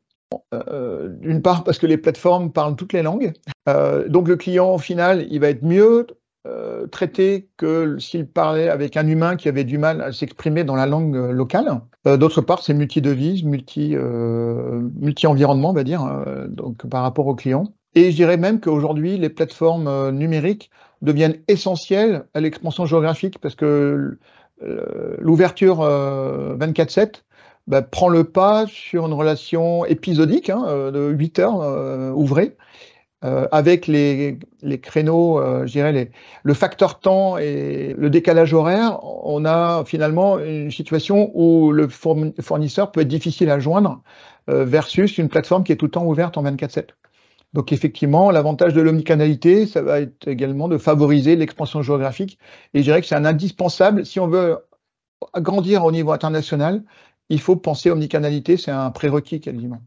Euh, 0.53 1.09
D'une 1.21 1.41
part 1.41 1.63
parce 1.63 1.79
que 1.79 1.87
les 1.87 1.97
plateformes 1.97 2.51
parlent 2.51 2.75
toutes 2.75 2.93
les 2.93 3.01
langues, 3.01 3.33
euh, 3.67 4.07
donc 4.07 4.27
le 4.27 4.35
client 4.35 4.75
au 4.75 4.77
final, 4.77 5.25
il 5.29 5.39
va 5.39 5.49
être 5.49 5.63
mieux 5.63 6.05
euh, 6.47 6.87
traité 6.87 7.49
que 7.57 7.97
s'il 7.99 8.27
parlait 8.27 8.69
avec 8.69 8.95
un 8.95 9.07
humain 9.07 9.35
qui 9.35 9.49
avait 9.49 9.63
du 9.63 9.77
mal 9.77 10.01
à 10.01 10.11
s'exprimer 10.11 10.63
dans 10.63 10.75
la 10.75 10.85
langue 10.85 11.15
euh, 11.15 11.31
locale. 11.31 11.81
Euh, 12.07 12.15
D'autre 12.15 12.41
part, 12.41 12.61
c'est 12.63 12.73
multi-devise, 12.73 13.43
multi, 13.43 13.95
euh, 13.95 14.81
multi-environnement, 14.99 15.71
on 15.71 15.73
va 15.73 15.83
dire, 15.83 16.05
euh, 16.05 16.47
donc 16.47 16.87
par 16.87 17.03
rapport 17.03 17.27
au 17.27 17.35
client. 17.35 17.65
Et 17.95 18.11
je 18.11 18.15
dirais 18.15 18.37
même 18.37 18.59
qu'aujourd'hui, 18.59 19.17
les 19.17 19.29
plateformes 19.29 20.11
numériques 20.11 20.69
deviennent 21.01 21.37
essentielles 21.47 22.25
à 22.35 22.39
l'expansion 22.39 22.85
géographique 22.85 23.39
parce 23.39 23.55
que 23.55 24.19
l'ouverture 25.19 25.79
24/7 25.79 27.23
bah, 27.69 27.81
prend 27.81 28.09
le 28.09 28.25
pas 28.25 28.65
sur 28.67 29.05
une 29.07 29.13
relation 29.13 29.85
épisodique 29.85 30.49
hein, 30.49 30.91
de 30.91 31.09
8 31.09 31.39
heures 31.39 31.61
euh, 31.61 32.11
ouvrées 32.11 32.57
euh, 33.25 33.47
avec 33.51 33.87
les, 33.87 34.39
les 34.61 34.79
créneaux, 34.79 35.39
euh, 35.41 35.65
je 35.67 35.73
dirais, 35.73 35.91
les, 35.91 36.11
le 36.43 36.53
facteur 36.53 37.01
temps 37.01 37.37
et 37.37 37.93
le 37.97 38.09
décalage 38.09 38.53
horaire, 38.53 38.99
on 39.03 39.43
a 39.43 39.83
finalement 39.85 40.39
une 40.39 40.71
situation 40.71 41.29
où 41.33 41.73
le 41.73 41.89
fournisseur 41.89 42.93
peut 42.93 43.01
être 43.01 43.09
difficile 43.09 43.49
à 43.49 43.59
joindre 43.59 44.01
euh, 44.49 44.63
versus 44.63 45.17
une 45.17 45.27
plateforme 45.27 45.65
qui 45.65 45.73
est 45.73 45.75
tout 45.75 45.85
le 45.85 45.91
temps 45.91 46.05
ouverte 46.05 46.37
en 46.37 46.43
24/7. 46.43 46.91
Donc 47.51 47.73
effectivement, 47.73 48.31
l'avantage 48.31 48.73
de 48.73 48.79
l'omnicanalité, 48.81 49.65
ça 49.65 49.81
va 49.81 49.99
être 49.99 50.27
également 50.29 50.69
de 50.69 50.77
favoriser 50.77 51.35
l'expansion 51.35 51.81
géographique. 51.81 52.39
Et 52.73 52.79
je 52.79 52.83
dirais 52.83 53.01
que 53.01 53.07
c'est 53.07 53.15
un 53.15 53.25
indispensable 53.25 54.05
si 54.05 54.21
on 54.21 54.27
veut 54.27 54.59
agrandir 55.33 55.83
au 55.83 55.91
niveau 55.91 56.11
international. 56.11 56.83
Il 57.31 57.39
faut 57.39 57.55
penser 57.55 57.91
omnicanalité, 57.91 58.57
c'est 58.57 58.71
un 58.71 58.89
prérequis 58.89 59.39
quasiment. 59.39 59.81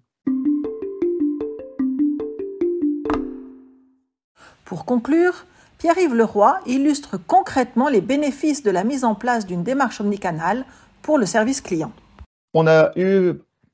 Pour 4.64 4.84
conclure, 4.84 5.44
Pierre-Yves 5.78 6.14
Leroy 6.14 6.60
illustre 6.66 7.18
concrètement 7.26 7.88
les 7.88 8.00
bénéfices 8.00 8.62
de 8.62 8.70
la 8.70 8.84
mise 8.84 9.04
en 9.04 9.16
place 9.16 9.44
d'une 9.44 9.64
démarche 9.64 10.00
omnicanale 10.00 10.64
pour 11.02 11.18
le 11.18 11.26
service 11.26 11.60
client. 11.60 11.92
On 12.54 12.68
a 12.68 12.92
eu 12.96 13.32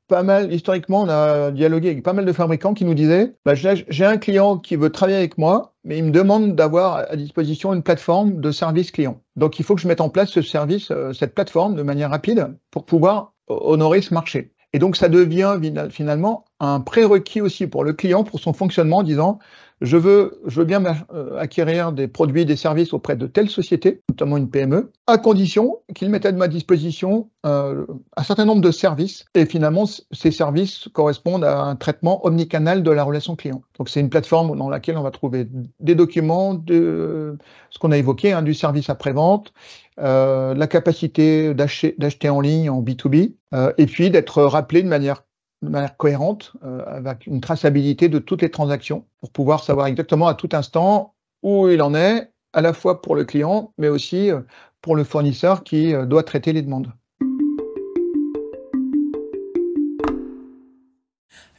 pas 0.09 0.23
mal, 0.23 0.53
historiquement, 0.53 1.03
on 1.03 1.09
a 1.09 1.51
dialogué 1.51 1.91
avec 1.91 2.03
pas 2.03 2.13
mal 2.13 2.25
de 2.25 2.33
fabricants 2.33 2.75
qui 2.75 2.85
nous 2.85 2.95
disaient 2.95 3.35
bah, 3.45 3.55
j'ai 3.55 4.05
un 4.05 4.17
client 4.17 4.59
qui 4.59 4.77
veut 4.77 4.91
travailler 4.91 5.19
avec 5.19 5.39
moi, 5.39 5.75
mais 5.85 5.99
il 5.99 6.05
me 6.05 6.11
demande 6.11 6.57
d'avoir 6.57 6.97
à 6.97 7.17
disposition 7.17 7.73
une 7.73 7.83
plateforme 7.83 8.41
de 8.41 8.51
service 8.51 8.91
client. 8.91 9.21
Donc 9.37 9.59
il 9.59 9.65
faut 9.65 9.75
que 9.75 9.81
je 9.81 9.89
mette 9.89 10.01
en 10.01 10.09
place 10.09 10.31
ce 10.31 10.43
service, 10.43 10.91
euh, 10.91 11.13
cette 11.13 11.35
plateforme 11.35 11.77
de 11.77 11.83
manière 11.83 12.11
rapide 12.11 12.57
pour 12.71 12.85
pouvoir 12.85 13.35
honorer 13.49 14.03
ce 14.03 14.13
marché. 14.13 14.53
Et 14.73 14.79
donc 14.79 14.97
ça 14.97 15.09
devient 15.09 15.59
finalement 15.91 16.45
un 16.61 16.81
prérequis 16.81 17.41
aussi 17.41 17.67
pour 17.67 17.85
le 17.85 17.93
client, 17.93 18.25
pour 18.25 18.41
son 18.41 18.53
fonctionnement, 18.53 18.99
en 18.99 19.03
disant 19.03 19.39
je 19.81 19.97
veux, 19.97 20.41
je 20.47 20.61
veux 20.61 20.65
bien 20.65 20.83
euh, 21.15 21.39
acquérir 21.39 21.93
des 21.93 22.09
produits, 22.09 22.45
des 22.45 22.57
services 22.57 22.93
auprès 22.93 23.17
de 23.17 23.27
telle 23.27 23.49
société, 23.49 24.03
notamment 24.09 24.37
une 24.37 24.51
PME, 24.51 24.91
à 25.07 25.19
condition 25.19 25.79
qu'il 25.95 26.11
mette 26.11 26.27
à 26.27 26.33
ma 26.33 26.49
disposition 26.49 27.31
euh, 27.47 27.87
un 28.17 28.23
certain 28.23 28.45
nombre 28.45 28.61
de 28.61 28.71
services. 28.71 29.25
Et 29.35 29.47
finalement, 29.47 29.85
ces 30.13 30.31
services 30.31 30.89
correspondent 30.93 31.45
à 31.45 31.61
un 31.61 31.77
traitement 31.77 32.27
omnicanal 32.27 32.83
de 32.83 32.91
la 32.91 33.05
relation 33.05 33.37
client. 33.37 33.63
Donc, 33.79 33.89
c'est 33.89 34.01
une 34.01 34.11
plateforme 34.11 34.57
dans 34.57 34.69
laquelle 34.69 34.97
on 34.97 35.03
va 35.03 35.11
trouver 35.11 35.47
des 35.81 35.95
documents, 35.95 36.55
de 36.55 37.37
ce 37.71 37.79
qu'on 37.79 37.93
a 37.93 37.99
évoqué, 37.99 38.33
hein, 38.33 38.43
du 38.43 38.55
service 38.55 38.91
après-vente, 38.91 39.53
euh, 40.01 40.55
la 40.55 40.67
capacité 40.67 41.55
d'acheter 41.55 42.29
en 42.29 42.41
ligne 42.41 42.71
en 42.71 42.83
B2B, 42.83 43.35
euh, 43.55 43.73
et 43.79 43.87
puis 43.87 44.11
d'être 44.11 44.43
rappelé 44.43 44.83
de 44.83 44.89
manière 44.89 45.25
de 45.63 45.69
manière 45.69 45.97
cohérente, 45.97 46.53
euh, 46.65 46.85
avec 46.87 47.27
une 47.27 47.41
traçabilité 47.41 48.09
de 48.09 48.19
toutes 48.19 48.43
les 48.43 48.51
transactions, 48.51 49.07
pour 49.21 49.31
pouvoir 49.31 49.65
savoir 49.65 49.87
exactement 49.87 50.29
à 50.29 50.35
tout 50.35 50.51
instant 50.53 51.15
où 51.43 51.69
il 51.69 51.83
en 51.83 51.95
est, 51.95 52.33
à 52.53 52.61
la 52.61 52.73
fois 52.73 53.03
pour 53.03 53.15
le 53.17 53.25
client, 53.25 53.73
mais 53.79 53.89
aussi 53.89 54.31
euh, 54.31 54.41
pour 54.83 54.97
le 54.97 55.05
fournisseur 55.05 55.65
qui 55.65 55.95
euh, 55.95 56.07
doit 56.07 56.23
traiter 56.23 56.53
les 56.53 56.63
demandes. 56.63 56.93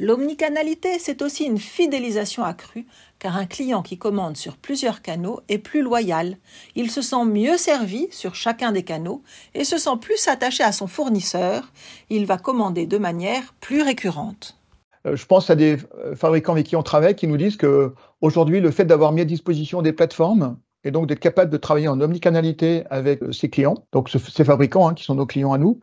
L'omnicanalité, 0.02 0.98
c'est 0.98 1.22
aussi 1.22 1.44
une 1.44 1.58
fidélisation 1.58 2.46
accrue, 2.46 2.86
car 3.20 3.36
un 3.36 3.46
client 3.46 3.82
qui 3.82 3.98
commande 3.98 4.38
sur 4.38 4.56
plusieurs 4.56 5.02
canaux 5.02 5.42
est 5.50 5.58
plus 5.58 5.82
loyal. 5.82 6.38
Il 6.76 6.90
se 6.90 7.02
sent 7.02 7.26
mieux 7.26 7.58
servi 7.58 8.08
sur 8.12 8.34
chacun 8.34 8.72
des 8.72 8.84
canaux 8.84 9.24
et 9.56 9.66
se 9.66 9.78
sent 9.78 9.98
plus 10.00 10.30
attaché 10.30 10.64
à 10.64 10.72
son 10.72 10.88
fournisseur. 10.88 11.74
Il 12.10 12.26
va 12.26 12.38
commander 12.38 12.86
de 12.86 12.98
manière 12.98 13.54
plus 13.60 13.82
récurrente. 13.82 14.58
Euh, 15.06 15.18
je 15.18 15.26
pense 15.26 15.50
à 15.50 15.56
des 15.56 15.78
euh, 15.98 16.16
fabricants 16.16 16.54
avec 16.54 16.68
qui 16.68 16.78
on 16.78 16.84
travaille 16.84 17.16
qui 17.16 17.28
nous 17.28 17.38
disent 17.38 17.58
que 17.58 17.94
aujourd'hui, 18.22 18.62
le 18.62 18.72
fait 18.72 18.86
d'avoir 18.86 19.12
mis 19.12 19.22
à 19.22 19.26
disposition 19.26 19.82
des 19.82 19.92
plateformes 19.92 20.58
et 20.86 20.92
donc 20.92 21.08
d'être 21.08 21.20
capable 21.20 21.52
de 21.52 21.58
travailler 21.58 21.90
en 21.90 22.00
omnicanalité 22.00 22.84
avec 22.90 23.22
euh, 23.22 23.34
ses 23.34 23.50
clients, 23.50 23.76
donc 23.92 24.10
ces 24.10 24.46
fabricants 24.46 24.88
hein, 24.88 24.94
qui 24.94 25.04
sont 25.04 25.16
nos 25.16 25.26
clients 25.26 25.52
à 25.52 25.58
nous, 25.58 25.82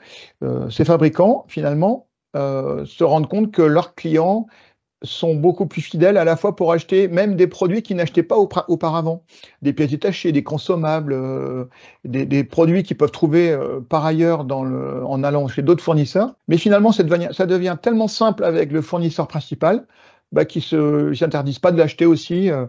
ces 0.71 0.87
fabricants 0.87 1.45
finalement 1.49 2.07
euh, 2.37 2.85
se 2.85 3.03
rendre 3.03 3.29
compte 3.29 3.51
que 3.51 3.63
leurs 3.63 3.95
clients 3.95 4.47
sont 5.03 5.35
beaucoup 5.35 5.67
plus 5.67 5.81
fidèles 5.81 6.17
à 6.17 6.25
la 6.25 6.37
fois 6.37 6.55
pour 6.57 6.73
acheter 6.73 7.09
même 7.09 7.37
des 7.37 7.47
produits 7.47 7.83
qu'ils 7.83 7.97
n'achetaient 7.97 8.23
pas 8.23 8.37
auparavant, 8.37 9.23
des 9.63 9.73
pièces 9.73 9.91
détachées, 9.91 10.33
des 10.33 10.43
consommables, 10.43 11.13
euh, 11.15 11.65
des, 12.05 12.45
produits 12.45 12.83
qu'ils 12.83 12.97
peuvent 12.97 13.11
trouver 13.11 13.51
euh, 13.51 13.81
par 13.81 14.05
ailleurs 14.05 14.47
en 14.51 15.25
allant 15.25 15.49
chez 15.49 15.63
d'autres 15.63 15.83
fournisseurs. 15.83 16.35
Mais 16.49 16.59
finalement, 16.59 16.93
ça 16.93 17.03
devient, 17.05 17.29
ça 17.33 17.47
devient, 17.47 17.77
tellement 17.81 18.09
simple 18.09 18.45
avec 18.45 18.71
le 18.73 18.83
fournisseur 18.83 19.29
principal 19.29 19.87
bah, 20.33 20.45
qu'ils 20.45 20.65
ne 20.79 21.15
s'interdisent 21.15 21.59
pas 21.59 21.73
de 21.73 21.79
l'acheter 21.79 22.07
aussi 22.07 22.51
à 22.51 22.69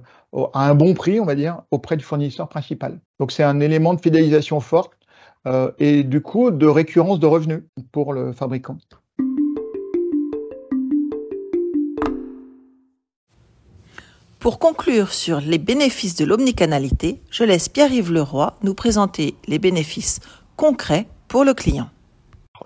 un 0.53 0.75
bon 0.75 0.93
prix, 0.93 1.19
on 1.19 1.25
va 1.25 1.35
dire, 1.35 1.61
auprès 1.71 1.97
du 1.97 2.03
fournisseur 2.03 2.47
principal. 2.47 2.99
Donc 3.19 3.31
c'est 3.31 3.43
un 3.43 3.59
élément 3.59 3.93
de 3.93 4.01
fidélisation 4.01 4.59
forte 4.59 4.91
et 5.79 6.03
du 6.03 6.21
coup 6.21 6.51
de 6.51 6.67
récurrence 6.67 7.19
de 7.19 7.25
revenus 7.25 7.63
pour 7.91 8.13
le 8.13 8.31
fabricant. 8.33 8.77
Pour 14.39 14.59
conclure 14.59 15.13
sur 15.13 15.41
les 15.41 15.57
bénéfices 15.57 16.15
de 16.15 16.23
l'omnicanalité, 16.23 17.19
je 17.31 17.43
laisse 17.43 17.69
Pierre-Yves 17.69 18.11
Leroy 18.11 18.55
nous 18.61 18.75
présenter 18.75 19.35
les 19.47 19.57
bénéfices 19.57 20.19
concrets 20.55 21.07
pour 21.27 21.43
le 21.43 21.55
client. 21.55 21.89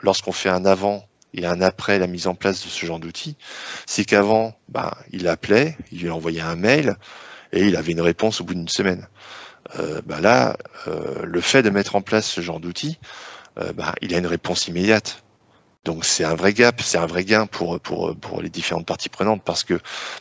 Lorsqu'on 0.01 0.33
fait 0.33 0.49
un 0.49 0.65
avant 0.65 1.05
et 1.33 1.45
un 1.45 1.61
après 1.61 1.97
la 1.97 2.07
mise 2.07 2.27
en 2.27 2.35
place 2.35 2.61
de 2.63 2.67
ce 2.67 2.85
genre 2.85 2.99
d'outil, 2.99 3.37
c'est 3.85 4.03
qu'avant, 4.03 4.53
ben, 4.67 4.91
il 5.11 5.29
appelait, 5.29 5.77
il 5.93 6.01
lui 6.01 6.09
envoyait 6.09 6.41
un 6.41 6.57
mail 6.57 6.97
et 7.53 7.65
il 7.65 7.77
avait 7.77 7.93
une 7.93 8.01
réponse 8.01 8.41
au 8.41 8.43
bout 8.43 8.53
d'une 8.53 8.67
semaine. 8.67 9.07
Euh, 9.79 10.01
ben 10.05 10.19
là, 10.19 10.57
euh, 10.87 11.23
le 11.23 11.39
fait 11.39 11.63
de 11.63 11.69
mettre 11.69 11.95
en 11.95 12.01
place 12.01 12.27
ce 12.27 12.41
genre 12.41 12.59
d'outil, 12.59 12.99
euh, 13.59 13.71
ben, 13.71 13.93
il 14.01 14.13
a 14.13 14.17
une 14.17 14.27
réponse 14.27 14.67
immédiate. 14.67 15.23
Donc 15.83 16.05
c'est 16.05 16.23
un 16.23 16.35
vrai 16.35 16.53
gap, 16.53 16.79
c'est 16.79 16.99
un 16.99 17.07
vrai 17.07 17.25
gain 17.25 17.47
pour, 17.47 17.79
pour, 17.79 18.15
pour 18.15 18.43
les 18.43 18.49
différentes 18.49 18.85
parties 18.85 19.09
prenantes 19.09 19.41
parce 19.43 19.63
que 19.63 19.79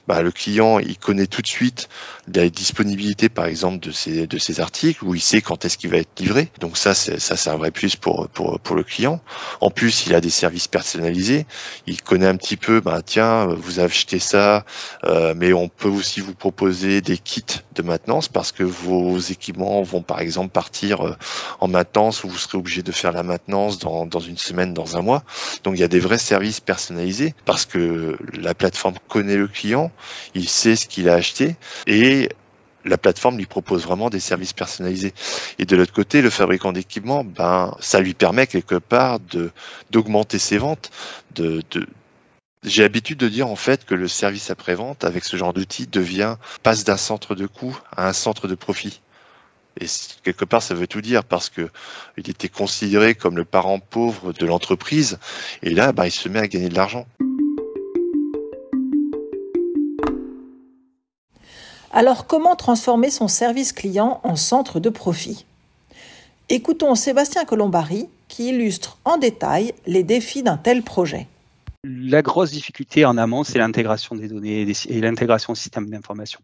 bah, 0.09 0.23
le 0.23 0.31
client, 0.31 0.79
il 0.79 0.97
connaît 0.97 1.27
tout 1.27 1.43
de 1.43 1.47
suite 1.47 1.91
la 2.35 2.49
disponibilité, 2.49 3.29
par 3.29 3.45
exemple, 3.45 3.79
de 3.79 3.91
ces, 3.91 4.27
de 4.27 4.39
ces 4.39 4.61
articles 4.61 5.05
où 5.05 5.15
il 5.15 5.21
sait 5.21 5.43
quand 5.43 5.67
est-ce 5.67 5.77
qu'il 5.77 5.91
va 5.91 5.99
être 5.99 6.19
livré. 6.19 6.49
Donc 6.61 6.79
ça, 6.79 6.95
c'est, 6.95 7.21
ça, 7.21 7.37
c'est 7.37 7.51
un 7.51 7.57
vrai 7.57 7.71
plus 7.73 7.95
pour, 7.95 8.27
pour, 8.29 8.59
pour 8.59 8.75
le 8.75 8.83
client. 8.83 9.21
En 9.61 9.69
plus, 9.69 10.07
il 10.07 10.15
a 10.15 10.23
des 10.23 10.31
services 10.31 10.67
personnalisés. 10.67 11.45
Il 11.87 12.01
connaît 12.01 12.27
un 12.29 12.37
petit 12.37 12.57
peu, 12.57 12.81
bah, 12.81 13.03
tiens, 13.05 13.45
vous 13.45 13.81
acheté 13.81 14.19
ça, 14.19 14.65
euh, 15.05 15.35
mais 15.37 15.53
on 15.53 15.69
peut 15.69 15.89
aussi 15.91 16.21
vous 16.21 16.35
proposer 16.35 17.03
des 17.03 17.19
kits 17.19 17.45
de 17.75 17.83
maintenance 17.83 18.29
parce 18.29 18.51
que 18.51 18.63
vos 18.63 19.19
équipements 19.19 19.83
vont, 19.83 20.01
par 20.01 20.21
exemple, 20.21 20.53
partir 20.53 21.07
euh, 21.07 21.17
en 21.61 21.69
maintenance 21.69 22.25
ou 22.25 22.31
vous 22.31 22.39
serez 22.39 22.57
obligé 22.57 22.83
de 22.83 22.93
faire 22.93 23.13
la 23.13 23.23
maintenance 23.23 23.79
dans, 23.79 24.07
dans 24.07 24.21
une 24.21 24.39
semaine, 24.39 24.73
dans 24.73 24.97
un 24.97 25.03
mois. 25.03 25.23
Donc 25.65 25.75
il 25.77 25.81
y 25.81 25.85
a 25.85 25.89
des 25.89 26.01
vrais 26.01 26.19
services 26.19 26.61
personnalisés 26.61 27.35
parce 27.45 27.67
que 27.67 28.17
la 28.35 28.55
plateforme 28.55 28.97
connaît 29.09 29.37
le 29.37 29.49
client, 29.49 29.91
il 30.35 30.49
sait 30.49 30.77
ce 30.77 30.87
qu'il 30.87 31.09
a 31.09 31.15
acheté 31.15 31.57
et 31.87 32.29
la 32.85 32.99
plateforme 32.99 33.37
lui 33.37 33.47
propose 33.47 33.85
vraiment 33.85 34.11
des 34.11 34.21
services 34.21 34.53
personnalisés. 34.53 35.13
Et 35.59 35.65
de 35.65 35.77
l'autre 35.77 35.93
côté, 35.93 36.23
le 36.23 36.31
fabricant 36.31 36.73
d'équipement, 36.73 37.25
ben, 37.25 37.77
ça 37.81 38.01
lui 38.01 38.15
permet 38.15 38.47
quelque 38.47 38.77
part 38.77 39.19
d'augmenter 39.91 40.39
ses 40.39 40.59
ventes. 40.59 40.91
J'ai 42.63 42.83
l'habitude 42.83 43.19
de 43.19 43.29
dire 43.29 43.49
en 43.49 43.57
fait 43.57 43.85
que 43.85 43.95
le 43.95 44.09
service 44.09 44.51
après-vente 44.51 45.05
avec 45.05 45.25
ce 45.25 45.37
genre 45.37 45.53
d'outil 45.53 45.87
devient 45.87 46.37
passe 46.63 46.85
d'un 46.85 46.97
centre 46.99 47.35
de 47.35 47.47
coût 47.47 47.79
à 47.97 48.09
un 48.09 48.13
centre 48.13 48.49
de 48.49 48.55
profit. 48.55 49.01
Et 49.81 49.87
quelque 50.23 50.45
part, 50.45 50.63
ça 50.63 50.75
veut 50.75 50.87
tout 50.87 51.01
dire 51.01 51.25
parce 51.25 51.49
que 51.49 51.71
il 52.19 52.29
était 52.29 52.49
considéré 52.49 53.15
comme 53.15 53.37
le 53.37 53.45
parent 53.45 53.79
pauvre 53.79 54.33
de 54.33 54.47
l'entreprise. 54.47 55.19
Et 55.63 55.71
là, 55.71 55.93
bah, 55.93 56.07
il 56.07 56.11
se 56.11 56.29
met 56.29 56.39
à 56.39 56.49
gagner 56.49 56.69
de 56.69 56.75
l'argent. 56.75 57.07
Alors, 61.93 62.27
comment 62.27 62.55
transformer 62.55 63.11
son 63.11 63.27
service 63.27 63.73
client 63.73 64.21
en 64.23 64.37
centre 64.37 64.79
de 64.79 64.91
profit? 64.91 65.45
Écoutons 66.49 66.95
Sébastien 66.95 67.45
Colombari 67.45 68.09
qui 68.29 68.49
illustre 68.51 68.99
en 69.05 69.17
détail 69.17 69.75
les 69.87 70.05
défis 70.05 70.43
d'un 70.43 70.57
tel 70.57 70.83
projet. 70.83 71.27
La 71.83 72.21
grosse 72.21 72.51
difficulté 72.51 73.07
en 73.07 73.17
amont, 73.17 73.43
c'est 73.43 73.59
l'intégration 73.59 74.15
des 74.15 74.29
données 74.29 74.71
et 74.89 75.01
l'intégration 75.01 75.55
au 75.55 75.57
système 75.57 75.89
d'information. 75.89 76.41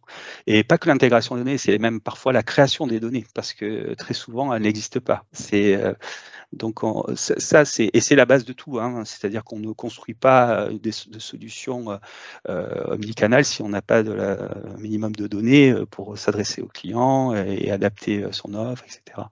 Et 0.46 0.64
pas 0.64 0.78
que 0.78 0.88
l'intégration 0.88 1.34
des 1.34 1.42
données, 1.42 1.58
c'est 1.58 1.76
même 1.76 2.00
parfois 2.00 2.32
la 2.32 2.42
création 2.42 2.86
des 2.86 3.00
données, 3.00 3.26
parce 3.34 3.52
que 3.52 3.92
très 3.94 4.14
souvent, 4.14 4.54
elle 4.54 4.62
n'existe 4.62 4.98
pas. 4.98 5.26
C'est 5.32 5.78
donc 6.52 6.80
ça, 7.16 7.64
c'est 7.64 7.90
et 7.92 8.00
c'est 8.00 8.14
la 8.14 8.24
base 8.24 8.44
de 8.44 8.52
tout. 8.52 8.78
Hein. 8.78 9.02
C'est-à-dire 9.04 9.44
qu'on 9.44 9.58
ne 9.58 9.72
construit 9.72 10.14
pas 10.14 10.66
euh, 10.66 10.78
des, 10.78 10.90
de 11.08 11.18
solutions 11.18 11.90
euh, 11.90 11.96
euh, 12.48 12.94
omnicanales 12.94 13.44
si 13.44 13.62
on 13.62 13.68
n'a 13.68 13.82
pas 13.82 14.02
de 14.02 14.12
la, 14.12 14.36
minimum 14.78 15.12
de 15.12 15.26
données 15.26 15.70
euh, 15.70 15.86
pour 15.86 16.16
s'adresser 16.18 16.62
aux 16.62 16.68
clients 16.68 17.34
et, 17.34 17.70
adapter 17.70 18.24
son 18.30 18.54
offre, 18.54 18.84
etc. 18.84 19.26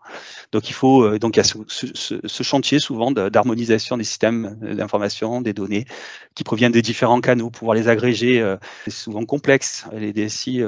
Donc 0.52 0.68
il 0.68 0.72
faut 0.72 1.18
donc 1.18 1.36
il 1.36 1.38
y 1.38 1.40
a 1.40 1.44
ce 1.44 2.42
chantier 2.42 2.78
souvent 2.78 3.12
d'harmonisation 3.12 3.96
des 3.96 4.04
systèmes 4.04 4.58
d'information, 4.60 5.40
des 5.40 5.52
données 5.52 5.86
qui 6.34 6.42
proviennent 6.42 6.72
des 6.72 6.82
différents 6.82 7.20
canaux, 7.20 7.50
pouvoir 7.50 7.76
les 7.76 7.88
agréger. 7.88 8.56
c'est 8.84 8.90
souvent 8.90 9.24
complexe. 9.24 9.86
Les 9.92 10.12
DSI 10.12 10.62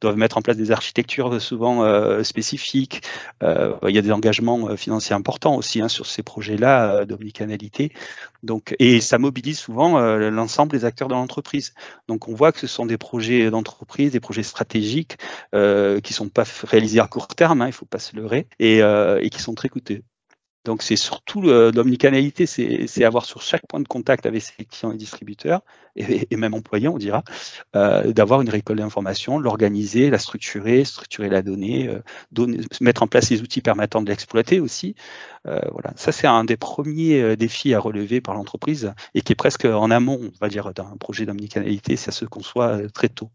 doivent 0.00 0.16
mettre 0.16 0.38
en 0.38 0.42
place 0.42 0.56
des 0.56 0.70
architectures 0.70 1.40
souvent 1.42 2.22
spécifiques. 2.22 3.02
il 3.42 3.94
y 3.94 3.98
a 3.98 4.02
des 4.02 4.12
engagements 4.12 4.76
financiers 4.76 5.14
importants 5.14 5.56
aussi 5.56 5.71
Hein, 5.80 5.88
sur 5.88 6.06
ces 6.06 6.22
projets-là 6.22 6.94
euh, 6.94 7.04
d'omnicanalité. 7.04 7.92
Donc, 8.42 8.74
et 8.78 9.00
ça 9.00 9.18
mobilise 9.18 9.58
souvent 9.58 9.98
euh, 9.98 10.30
l'ensemble 10.30 10.72
des 10.72 10.84
acteurs 10.84 11.08
de 11.08 11.14
l'entreprise. 11.14 11.74
Donc, 12.08 12.28
on 12.28 12.34
voit 12.34 12.52
que 12.52 12.58
ce 12.58 12.66
sont 12.66 12.86
des 12.86 12.98
projets 12.98 13.50
d'entreprise, 13.50 14.12
des 14.12 14.20
projets 14.20 14.42
stratégiques 14.42 15.16
euh, 15.54 16.00
qui 16.00 16.12
sont 16.12 16.28
pas 16.28 16.44
réalisés 16.64 17.00
à 17.00 17.06
court 17.06 17.28
terme, 17.28 17.62
hein, 17.62 17.66
il 17.66 17.70
ne 17.70 17.74
faut 17.74 17.86
pas 17.86 17.98
se 17.98 18.16
leurrer, 18.16 18.48
et, 18.58 18.78
et 18.78 19.30
qui 19.30 19.40
sont 19.40 19.54
très 19.54 19.68
coûteux. 19.68 20.02
Donc 20.64 20.82
c'est 20.82 20.96
surtout 20.96 21.42
l'omnicanalité, 21.42 22.46
c'est 22.46 23.04
avoir 23.04 23.24
sur 23.24 23.42
chaque 23.42 23.66
point 23.66 23.80
de 23.80 23.88
contact 23.88 24.26
avec 24.26 24.42
ses 24.42 24.64
clients 24.64 24.92
et 24.92 24.96
distributeurs, 24.96 25.62
et, 25.96 26.36
même 26.36 26.54
employés, 26.54 26.88
on 26.88 26.98
dira, 26.98 27.24
euh, 27.74 28.12
d'avoir 28.12 28.40
une 28.42 28.48
récolte 28.48 28.78
d'informations, 28.78 29.38
l'organiser, 29.38 30.08
la 30.08 30.18
structurer, 30.18 30.84
structurer 30.84 31.28
la 31.28 31.42
donnée, 31.42 31.88
euh, 31.88 32.46
mettre 32.80 33.02
en 33.02 33.08
place 33.08 33.30
les 33.30 33.42
outils 33.42 33.60
permettant 33.60 34.02
de 34.02 34.08
l'exploiter 34.08 34.60
aussi. 34.60 34.94
Euh, 35.48 35.60
voilà, 35.72 35.92
ça 35.96 36.12
c'est 36.12 36.28
un 36.28 36.44
des 36.44 36.56
premiers 36.56 37.36
défis 37.36 37.74
à 37.74 37.80
relever 37.80 38.20
par 38.20 38.34
l'entreprise 38.34 38.92
et 39.14 39.22
qui 39.22 39.32
est 39.32 39.36
presque 39.36 39.64
en 39.64 39.90
amont, 39.90 40.20
on 40.22 40.38
va 40.40 40.48
dire, 40.48 40.72
d'un 40.72 40.96
projet 40.98 41.26
d'omnicanalité, 41.26 41.96
ça 41.96 42.12
se 42.12 42.24
conçoit 42.24 42.88
très 42.94 43.08
tôt. 43.08 43.30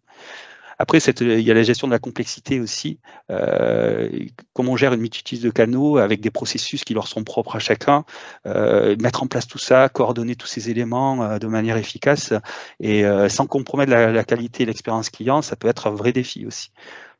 Après, 0.80 1.00
cette, 1.00 1.22
il 1.22 1.42
y 1.42 1.52
a 1.52 1.54
la 1.54 1.64
gestion 1.64 1.88
de 1.88 1.92
la 1.92 2.00
complexité 2.00 2.60
aussi. 2.60 3.00
Euh, 3.32 4.10
comment 4.54 4.74
on 4.74 4.78
gère 4.78 4.94
une 4.94 5.02
multitude 5.02 5.42
de 5.42 5.50
canaux 5.50 5.98
avec 5.98 6.22
des 6.22 6.32
processus 6.32 6.84
qui 6.84 6.94
leur 6.94 7.08
sont 7.08 7.24
propres 7.24 7.56
à 7.56 7.60
chacun. 7.60 8.06
Euh, 8.46 8.96
mettre 9.02 9.24
en 9.24 9.28
place 9.28 9.48
tout 9.48 9.58
ça, 9.58 9.90
coordonner 9.90 10.36
tous 10.36 10.48
ces 10.48 10.70
éléments 10.70 11.24
euh, 11.24 11.40
de 11.40 11.48
manière 11.48 11.78
efficace 11.78 12.34
et 12.80 13.06
euh, 13.06 13.30
sans 13.30 13.48
compromettre 13.48 13.92
la, 13.92 14.12
la 14.12 14.24
qualité 14.24 14.64
et 14.64 14.66
l'expérience 14.66 15.10
client, 15.10 15.42
ça 15.42 15.56
peut 15.56 15.68
être 15.68 15.88
un 15.88 15.92
vrai 15.92 16.12
défi 16.12 16.46
aussi 16.46 16.72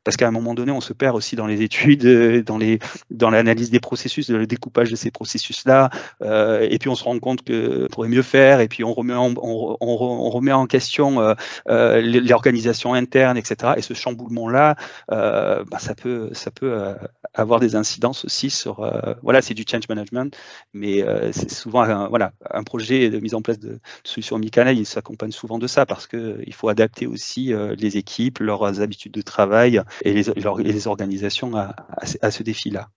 parce 0.04 0.16
qu'à 0.16 0.26
un 0.26 0.30
moment 0.30 0.54
donné, 0.54 0.72
on 0.72 0.80
se 0.80 0.92
perd 0.92 1.16
aussi 1.16 1.36
dans 1.36 1.46
les 1.46 1.62
études, 1.62 2.06
euh, 2.06 2.42
dans 2.42 2.58
les 2.58 2.78
dans 3.10 3.30
l'analyse 3.30 3.70
des 3.70 3.80
processus, 3.80 4.28
le 4.30 4.46
découpage 4.46 4.90
de 4.90 4.96
ces 4.96 5.10
processus-là, 5.10 5.90
euh, 6.22 6.66
et 6.70 6.78
puis 6.78 6.88
on 6.88 6.94
se 6.94 7.04
rend 7.04 7.18
compte 7.18 7.42
que 7.42 7.86
pourrait 7.88 8.08
mieux 8.08 8.22
faire, 8.22 8.60
et 8.60 8.68
puis 8.68 8.84
on 8.84 8.94
remet 8.94 9.14
en, 9.14 9.34
on, 9.36 9.76
on, 9.80 10.30
remet 10.30 10.52
en 10.52 10.66
question 10.66 11.20
euh, 11.20 11.34
euh 11.68 12.00
l'organisation 12.00 12.94
interne, 12.94 13.36
etc. 13.36 13.74
Et 13.76 13.82
ce 13.82 13.94
chamboulement-là, 13.94 14.76
euh, 15.12 15.64
bah, 15.70 15.78
ça 15.78 15.94
peut 15.94 16.30
ça 16.32 16.50
peut 16.50 16.72
euh, 16.72 16.94
avoir 17.34 17.60
des 17.60 17.76
incidences 17.76 18.24
aussi 18.24 18.50
sur 18.50 18.90
voilà, 19.22 19.42
c'est 19.42 19.54
du 19.54 19.64
change 19.68 19.88
management, 19.88 20.34
mais 20.72 21.04
c'est 21.32 21.50
souvent 21.50 22.08
voilà 22.08 22.32
un 22.50 22.62
projet 22.62 23.10
de 23.10 23.18
mise 23.18 23.34
en 23.34 23.42
place 23.42 23.58
de, 23.58 23.68
de 23.68 23.80
solutions 24.04 24.36
omnicanal, 24.36 24.78
il 24.78 24.86
s'accompagne 24.86 25.32
souvent 25.32 25.58
de 25.58 25.66
ça 25.66 25.86
parce 25.86 26.06
que 26.06 26.40
il 26.46 26.54
faut 26.54 26.68
adapter 26.68 27.06
aussi 27.06 27.52
les 27.76 27.96
équipes, 27.96 28.38
leurs 28.38 28.80
habitudes 28.80 29.12
de 29.12 29.22
travail 29.22 29.82
et 30.04 30.12
les, 30.12 30.86
organisations 30.86 31.56
à, 31.56 31.74
à, 32.22 32.30
ce 32.30 32.42
défi-là. 32.42 32.88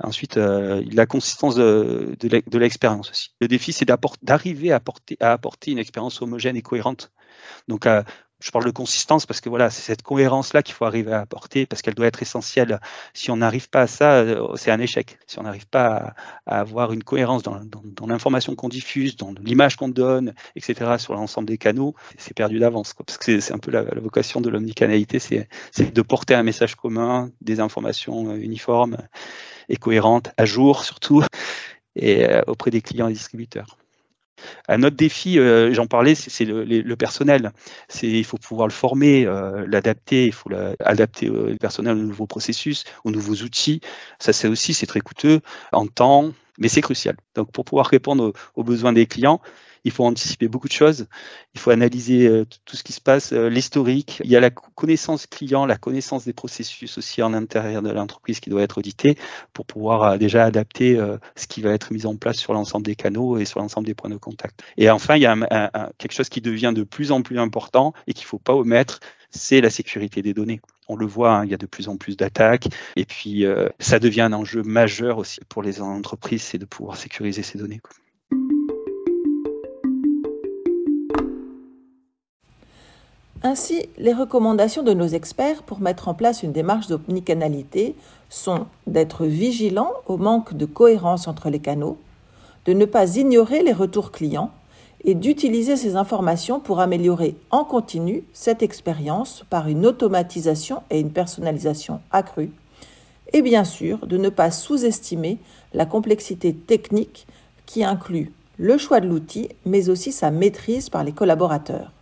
Ensuite, 0.00 0.36
euh, 0.36 0.82
la 0.92 1.06
consistance 1.06 1.56
de, 1.56 2.16
l'expérience 2.52 3.10
aussi. 3.10 3.30
Le 3.40 3.48
défi, 3.48 3.72
c'est 3.72 3.88
d'arriver 4.22 4.70
à 4.70 4.76
apporter, 4.76 5.16
à 5.20 5.32
apporter 5.32 5.72
une 5.72 5.78
expérience 5.78 6.22
homogène 6.22 6.56
et 6.56 6.62
cohérente. 6.62 7.10
Donc, 7.66 7.86
euh, 7.86 8.02
je 8.40 8.50
parle 8.50 8.64
de 8.64 8.70
consistance 8.70 9.26
parce 9.26 9.40
que 9.40 9.48
voilà, 9.48 9.68
c'est 9.70 9.82
cette 9.82 10.02
cohérence-là 10.02 10.62
qu'il 10.62 10.74
faut 10.74 10.84
arriver 10.84 11.12
à 11.12 11.20
apporter 11.20 11.66
parce 11.66 11.82
qu'elle 11.82 11.94
doit 11.94 12.06
être 12.06 12.22
essentielle. 12.22 12.80
Si 13.12 13.30
on 13.30 13.36
n'arrive 13.38 13.68
pas 13.68 13.82
à 13.82 13.86
ça, 13.86 14.18
euh, 14.18 14.54
c'est 14.56 14.70
un 14.70 14.78
échec. 14.78 15.18
Si 15.26 15.38
on 15.38 15.42
n'arrive 15.42 15.66
pas 15.66 16.14
à, 16.46 16.60
avoir 16.60 16.92
une 16.92 17.02
cohérence 17.02 17.42
dans, 17.42 17.60
l'information 18.06 18.54
qu'on 18.54 18.68
diffuse, 18.68 19.16
dans 19.16 19.34
l'image 19.42 19.76
qu'on 19.76 19.88
donne, 19.88 20.34
etc., 20.54 20.98
sur 20.98 21.14
l'ensemble 21.14 21.48
des 21.48 21.58
canaux, 21.58 21.94
c'est 22.16 22.34
perdu 22.34 22.58
d'avance. 22.58 22.94
Parce 22.94 23.18
que 23.18 23.40
c'est 23.40 23.52
un 23.52 23.58
peu 23.58 23.70
la, 23.70 23.82
la, 23.82 24.00
vocation 24.00 24.40
de 24.40 24.50
l'omnicanalité, 24.50 25.18
c'est 25.18 25.48
de 25.92 26.02
porter 26.02 26.34
un 26.34 26.44
message 26.44 26.76
commun, 26.76 27.30
des 27.40 27.60
informations 27.60 28.30
euh, 28.30 28.36
uniformes 28.36 28.98
et 29.68 29.76
cohérentes, 29.76 30.30
à 30.36 30.44
jour 30.44 30.84
surtout, 30.84 31.24
et 31.96 32.24
euh, 32.24 32.42
auprès 32.46 32.70
des 32.70 32.80
clients 32.80 33.08
et 33.08 33.12
distributeurs. 33.12 33.78
Un 34.68 34.82
autre 34.82 34.96
défi, 34.96 35.38
euh, 35.38 35.72
j'en 35.72 35.86
parlais, 35.86 36.14
c'est 36.14 36.44
le, 36.44 36.96
personnel. 36.96 37.52
Il 38.02 38.24
faut 38.24 38.38
pouvoir 38.38 38.66
le 38.66 38.72
former, 38.72 39.26
euh, 39.26 39.66
l'adapter, 39.68 40.26
il 40.26 40.32
faut 40.32 40.50
adapter 40.80 41.26
le 41.26 41.56
personnel 41.56 41.96
aux 41.96 42.02
nouveaux 42.02 42.26
processus, 42.26 42.84
aux 43.04 43.10
nouveaux 43.10 43.34
outils. 43.44 43.80
Ça, 44.18 44.32
c'est 44.32 44.48
aussi, 44.48 44.74
très 44.86 45.00
coûteux 45.00 45.40
en 45.72 45.86
temps, 45.86 46.32
mais 46.58 46.68
c'est 46.68 46.80
crucial. 46.80 47.16
Donc, 47.34 47.50
pour 47.52 47.64
pouvoir 47.64 47.86
répondre 47.86 48.32
aux, 48.54 48.64
besoins 48.64 48.92
des 48.92 49.06
clients, 49.06 49.40
il 49.84 49.92
faut 49.92 50.04
anticiper 50.04 50.48
beaucoup 50.48 50.68
de 50.68 50.72
choses, 50.72 51.06
il 51.54 51.60
faut 51.60 51.70
analyser 51.70 52.26
euh, 52.26 52.44
tout 52.64 52.76
ce 52.76 52.82
qui 52.82 52.92
se 52.92 53.00
passe, 53.00 53.32
euh, 53.32 53.48
l'historique, 53.48 54.20
il 54.24 54.30
y 54.30 54.36
a 54.36 54.40
la 54.40 54.50
connaissance 54.50 55.26
client, 55.26 55.66
la 55.66 55.76
connaissance 55.76 56.24
des 56.24 56.32
processus 56.32 56.98
aussi 56.98 57.22
en 57.22 57.32
intérieur 57.32 57.80
de 57.80 57.90
l'entreprise 57.90 58.40
qui 58.40 58.50
doit 58.50 58.62
être 58.62 58.78
audité 58.78 59.16
pour 59.52 59.66
pouvoir 59.66 60.02
euh, 60.02 60.18
déjà 60.18 60.44
adapter 60.44 60.98
ce 61.36 61.46
qui 61.46 61.62
va 61.62 61.70
être 61.70 61.92
mis 61.92 62.06
en 62.06 62.16
place 62.16 62.36
sur 62.36 62.52
l'ensemble 62.52 62.84
des 62.84 62.96
canaux 62.96 63.38
et 63.38 63.44
sur 63.44 63.60
l'ensemble 63.60 63.86
des 63.86 63.94
points 63.94 64.10
de 64.10 64.16
contact. 64.16 64.62
Et 64.76 64.90
enfin, 64.90 65.16
il 65.16 65.22
y 65.22 65.26
a 65.26 65.90
quelque 65.98 66.12
chose 66.12 66.28
qui 66.28 66.40
devient 66.40 66.72
de 66.74 66.82
plus 66.82 67.12
en 67.12 67.22
plus 67.22 67.38
important 67.38 67.92
et 68.06 68.14
qu'il 68.14 68.24
ne 68.24 68.28
faut 68.28 68.38
pas 68.38 68.54
omettre, 68.54 69.00
c'est 69.30 69.60
la 69.60 69.70
sécurité 69.70 70.22
des 70.22 70.34
données. 70.34 70.60
On 70.88 70.96
le 70.96 71.06
voit, 71.06 71.32
hein, 71.32 71.44
il 71.44 71.50
y 71.50 71.54
a 71.54 71.58
de 71.58 71.66
plus 71.66 71.88
en 71.88 71.96
plus 71.96 72.16
d'attaques. 72.16 72.68
Et 72.96 73.04
puis, 73.04 73.44
euh, 73.44 73.68
ça 73.78 73.98
devient 73.98 74.22
un 74.22 74.32
enjeu 74.32 74.62
majeur 74.62 75.18
aussi 75.18 75.40
pour 75.48 75.62
les 75.62 75.80
entreprises, 75.80 76.42
c'est 76.42 76.58
de 76.58 76.64
pouvoir 76.64 76.96
sécuriser 76.96 77.42
ces 77.42 77.58
données. 77.58 77.80
Ainsi, 83.42 83.88
les 83.98 84.12
recommandations 84.12 84.82
de 84.82 84.92
nos 84.92 85.06
experts 85.06 85.62
pour 85.62 85.80
mettre 85.80 86.08
en 86.08 86.14
place 86.14 86.42
une 86.42 86.52
démarche 86.52 86.88
d'omnicanalité 86.88 87.94
sont 88.30 88.66
d'être 88.88 89.26
vigilant 89.26 89.92
au 90.06 90.16
manque 90.16 90.54
de 90.54 90.66
cohérence 90.66 91.28
entre 91.28 91.48
les 91.48 91.60
canaux, 91.60 91.98
de 92.64 92.72
ne 92.72 92.84
pas 92.84 93.16
ignorer 93.16 93.62
les 93.62 93.72
retours 93.72 94.10
clients 94.10 94.52
et 95.04 95.14
d'utiliser 95.14 95.76
ces 95.76 95.96
informations 95.96 96.60
pour 96.60 96.80
améliorer 96.80 97.36
en 97.50 97.64
continu 97.64 98.24
cette 98.32 98.62
expérience 98.62 99.44
par 99.48 99.68
une 99.68 99.86
automatisation 99.86 100.82
et 100.90 101.00
une 101.00 101.12
personnalisation 101.12 102.00
accrue, 102.10 102.50
et 103.32 103.42
bien 103.42 103.64
sûr 103.64 104.06
de 104.06 104.16
ne 104.16 104.28
pas 104.28 104.50
sous-estimer 104.50 105.38
la 105.72 105.86
complexité 105.86 106.54
technique 106.54 107.26
qui 107.66 107.84
inclut 107.84 108.32
le 108.56 108.76
choix 108.76 109.00
de 109.00 109.06
l'outil, 109.06 109.48
mais 109.64 109.88
aussi 109.88 110.10
sa 110.10 110.30
maîtrise 110.30 110.90
par 110.90 111.04
les 111.04 111.12
collaborateurs. 111.12 111.92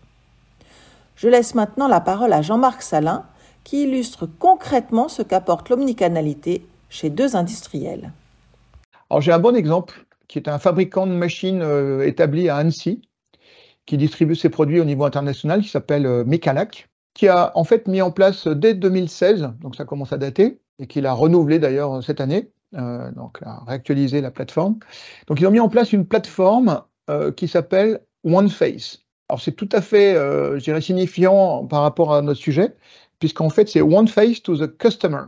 Je 1.16 1.28
laisse 1.28 1.54
maintenant 1.54 1.88
la 1.88 2.00
parole 2.00 2.32
à 2.32 2.42
Jean-Marc 2.42 2.82
Salin, 2.82 3.24
qui 3.64 3.82
illustre 3.82 4.26
concrètement 4.38 5.08
ce 5.08 5.22
qu'apporte 5.22 5.68
l'omnicanalité 5.68 6.66
chez 6.88 7.10
deux 7.10 7.36
industriels. 7.36 8.12
Alors 9.10 9.20
j'ai 9.20 9.32
un 9.32 9.38
bon 9.38 9.54
exemple 9.54 10.05
qui 10.28 10.38
est 10.38 10.48
un 10.48 10.58
fabricant 10.58 11.06
de 11.06 11.12
machines 11.12 11.62
euh, 11.62 12.06
établi 12.06 12.48
à 12.48 12.56
Annecy, 12.56 13.02
qui 13.86 13.96
distribue 13.96 14.34
ses 14.34 14.48
produits 14.48 14.80
au 14.80 14.84
niveau 14.84 15.04
international, 15.04 15.62
qui 15.62 15.68
s'appelle 15.68 16.06
euh, 16.06 16.24
Mecalac, 16.24 16.88
qui 17.14 17.28
a 17.28 17.52
en 17.54 17.64
fait 17.64 17.88
mis 17.88 18.02
en 18.02 18.10
place 18.10 18.46
dès 18.46 18.74
2016, 18.74 19.50
donc 19.60 19.76
ça 19.76 19.84
commence 19.84 20.12
à 20.12 20.18
dater, 20.18 20.60
et 20.78 20.86
qu'il 20.86 21.06
a 21.06 21.12
renouvelé 21.12 21.58
d'ailleurs 21.58 22.02
cette 22.02 22.20
année, 22.20 22.50
euh, 22.74 23.10
donc 23.12 23.38
a 23.42 23.64
réactualisé 23.66 24.20
la 24.20 24.30
plateforme. 24.30 24.78
Donc 25.26 25.40
ils 25.40 25.46
ont 25.46 25.50
mis 25.50 25.60
en 25.60 25.68
place 25.68 25.92
une 25.92 26.06
plateforme 26.06 26.82
qui 27.36 27.46
s'appelle 27.46 28.00
OneFace. 28.24 28.98
Alors 29.28 29.40
c'est 29.40 29.52
tout 29.52 29.68
à 29.70 29.80
fait, 29.80 30.14
je 30.14 30.58
dirais, 30.58 30.80
signifiant 30.80 31.64
par 31.64 31.82
rapport 31.82 32.12
à 32.12 32.20
notre 32.20 32.40
sujet, 32.40 32.74
puisqu'en 33.20 33.48
fait 33.48 33.68
c'est 33.68 33.80
OneFace 33.80 34.42
to 34.42 34.56
the 34.56 34.76
customer. 34.76 35.22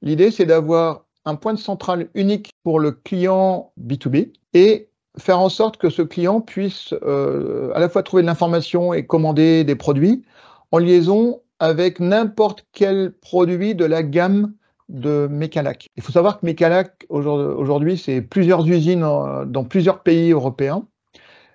L'idée 0.00 0.30
c'est 0.30 0.46
d'avoir 0.46 1.03
un 1.24 1.34
point 1.36 1.54
de 1.54 1.58
centrale 1.58 2.08
unique 2.14 2.50
pour 2.62 2.80
le 2.80 2.92
client 2.92 3.72
B2B 3.80 4.32
et 4.52 4.88
faire 5.18 5.40
en 5.40 5.48
sorte 5.48 5.76
que 5.76 5.90
ce 5.90 6.02
client 6.02 6.40
puisse 6.40 6.94
euh, 7.02 7.72
à 7.74 7.78
la 7.78 7.88
fois 7.88 8.02
trouver 8.02 8.22
de 8.22 8.26
l'information 8.26 8.92
et 8.92 9.06
commander 9.06 9.64
des 9.64 9.76
produits 9.76 10.24
en 10.72 10.78
liaison 10.78 11.40
avec 11.60 12.00
n'importe 12.00 12.66
quel 12.72 13.12
produit 13.12 13.74
de 13.74 13.84
la 13.84 14.02
gamme 14.02 14.54
de 14.88 15.28
Mecalac. 15.30 15.88
Il 15.96 16.02
faut 16.02 16.12
savoir 16.12 16.40
que 16.40 16.46
Mecalac, 16.46 17.06
aujourd'hui, 17.08 17.96
c'est 17.96 18.20
plusieurs 18.20 18.66
usines 18.66 19.06
dans 19.46 19.64
plusieurs 19.64 20.02
pays 20.02 20.32
européens. 20.32 20.86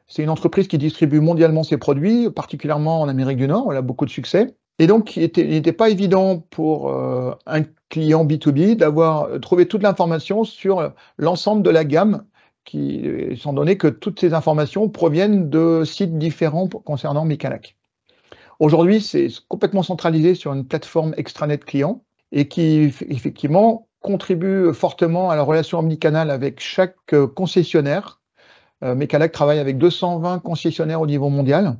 C'est 0.08 0.24
une 0.24 0.30
entreprise 0.30 0.68
qui 0.68 0.80
distribue 0.80 1.20
mondialement 1.20 1.64
ses 1.64 1.78
produits, 1.78 2.32
particulièrement 2.32 3.02
en 3.02 3.10
Amérique 3.10 3.38
du 3.38 3.48
Nord. 3.48 3.72
Elle 3.72 3.78
a 3.78 3.84
beaucoup 3.84 4.06
de 4.06 4.10
succès. 4.10 4.56
Et 4.80 4.88
donc, 4.88 5.18
il 5.18 5.24
n'était 5.24 5.74
pas 5.74 5.90
évident 5.90 6.40
pour 6.40 6.90
euh, 6.90 7.36
un 7.46 7.64
client 7.90 8.26
B2B 8.26 8.78
d'avoir 8.78 9.24
euh, 9.24 9.40
trouvé 9.40 9.68
toute 9.68 9.84
l'information 9.84 10.46
sur 10.46 10.94
l'ensemble 11.18 11.64
de 11.64 11.70
la 11.70 11.84
gamme, 11.84 12.24
qui, 12.64 13.02
étant 13.30 13.52
donné 13.52 13.78
que 13.78 13.88
toutes 13.88 14.22
ces 14.22 14.34
informations 14.34 14.88
proviennent 14.88 15.50
de 15.50 15.84
sites 15.84 16.18
différents 16.18 16.68
concernant 16.68 17.26
Mecalac. 17.26 17.76
Aujourd'hui, 18.60 19.02
c'est 19.02 19.28
complètement 19.50 19.84
centralisé 19.84 20.34
sur 20.34 20.54
une 20.54 20.66
plateforme 20.66 21.14
extranet 21.18 21.64
client 21.64 22.04
et 22.32 22.48
qui, 22.48 22.94
effectivement, 23.10 23.90
contribue 24.00 24.74
fortement 24.74 25.30
à 25.30 25.36
la 25.36 25.44
relation 25.44 25.80
omnicanal 25.80 26.32
avec 26.32 26.62
chaque 26.62 26.96
euh, 27.14 27.28
concessionnaire. 27.28 28.16
Mecalac 28.82 29.34
travaille 29.34 29.60
avec 29.60 29.78
220 29.78 30.40
concessionnaires 30.40 31.02
au 31.02 31.06
niveau 31.06 31.28
mondial 31.28 31.76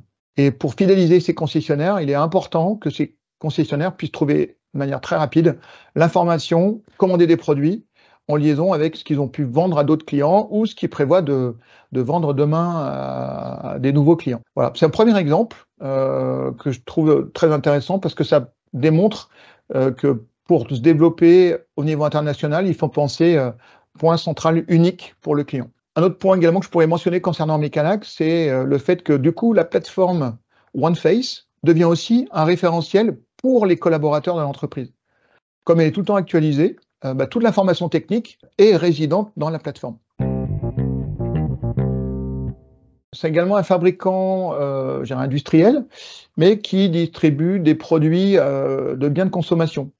et 0.46 0.50
pour 0.50 0.74
fidéliser 0.74 1.20
ces 1.20 1.34
concessionnaires, 1.34 2.00
il 2.00 2.08
est 2.08 2.14
important 2.14 2.76
que 2.76 2.88
ces 2.88 3.16
concessionnaires 3.38 3.94
puissent 3.94 4.12
trouver 4.12 4.56
de 4.72 4.78
manière 4.78 5.00
très 5.00 5.16
rapide 5.16 5.58
l'information, 5.94 6.82
commander 6.96 7.26
des 7.26 7.36
produits 7.36 7.84
en 8.28 8.36
liaison 8.36 8.72
avec 8.72 8.96
ce 8.96 9.04
qu'ils 9.04 9.20
ont 9.20 9.28
pu 9.28 9.44
vendre 9.44 9.76
à 9.78 9.84
d'autres 9.84 10.06
clients 10.06 10.48
ou 10.50 10.64
ce 10.64 10.74
qu'ils 10.74 10.88
prévoient 10.88 11.20
de, 11.20 11.56
vendre 11.92 12.32
demain 12.32 12.76
à, 12.78 13.76
des 13.80 13.92
nouveaux 13.92 14.16
clients. 14.16 14.40
Voilà, 14.54 14.72
c'est 14.76 14.86
un 14.86 14.90
premier 14.90 15.18
exemple 15.18 15.56
euh, 15.82 16.52
que 16.52 16.70
je 16.70 16.80
trouve 16.80 17.30
très 17.34 17.52
intéressant 17.52 17.98
parce 17.98 18.14
que 18.14 18.24
ça 18.24 18.52
démontre 18.72 19.28
euh, 19.74 19.90
que 19.90 20.24
pour 20.46 20.68
se 20.70 20.80
développer 20.80 21.56
au 21.76 21.84
niveau 21.84 22.04
international, 22.04 22.66
il 22.66 22.74
faut 22.74 22.88
penser 22.88 23.36
euh, 23.36 23.50
point 23.98 24.16
central 24.16 24.64
unique 24.68 25.16
pour 25.20 25.34
le 25.34 25.44
client. 25.44 25.70
Un 26.00 26.04
autre 26.04 26.16
point 26.16 26.38
également 26.38 26.60
que 26.60 26.64
je 26.64 26.70
pourrais 26.70 26.86
mentionner 26.86 27.20
concernant 27.20 27.58
Mecanac, 27.58 28.06
c'est 28.06 28.48
euh, 28.48 28.64
le 28.64 28.78
fait 28.78 29.02
que 29.02 29.12
du 29.12 29.32
coup, 29.32 29.52
la 29.52 29.66
plateforme 29.66 30.38
OneFace 30.72 31.46
devient 31.62 31.84
aussi 31.84 32.26
un 32.32 32.44
référentiel 32.44 33.18
pour 33.36 33.66
les 33.66 33.76
collaborateurs 33.76 34.34
de 34.34 34.40
l'entreprise. 34.40 34.94
Comme 35.64 35.78
elle 35.78 35.88
est 35.88 35.90
tout 35.90 36.00
le 36.00 36.06
temps 36.06 36.16
actualisée, 36.16 36.76
euh, 37.04 37.12
bah, 37.12 37.26
toute 37.26 37.42
l'information 37.42 37.90
technique 37.90 38.38
est 38.56 38.76
résidente 38.76 39.30
dans 39.36 39.50
la 39.50 39.58
plateforme. 39.58 39.98
C'est 43.12 43.28
également 43.28 43.56
un 43.56 43.62
fabricant 43.62 44.54
euh, 44.54 45.04
industriel, 45.10 45.84
mais 46.38 46.60
qui 46.60 46.88
distribue 46.88 47.60
des 47.60 47.74
produits 47.74 48.36
de 48.36 49.08
biens 49.10 49.26
de 49.26 49.30
consommation. 49.30 49.90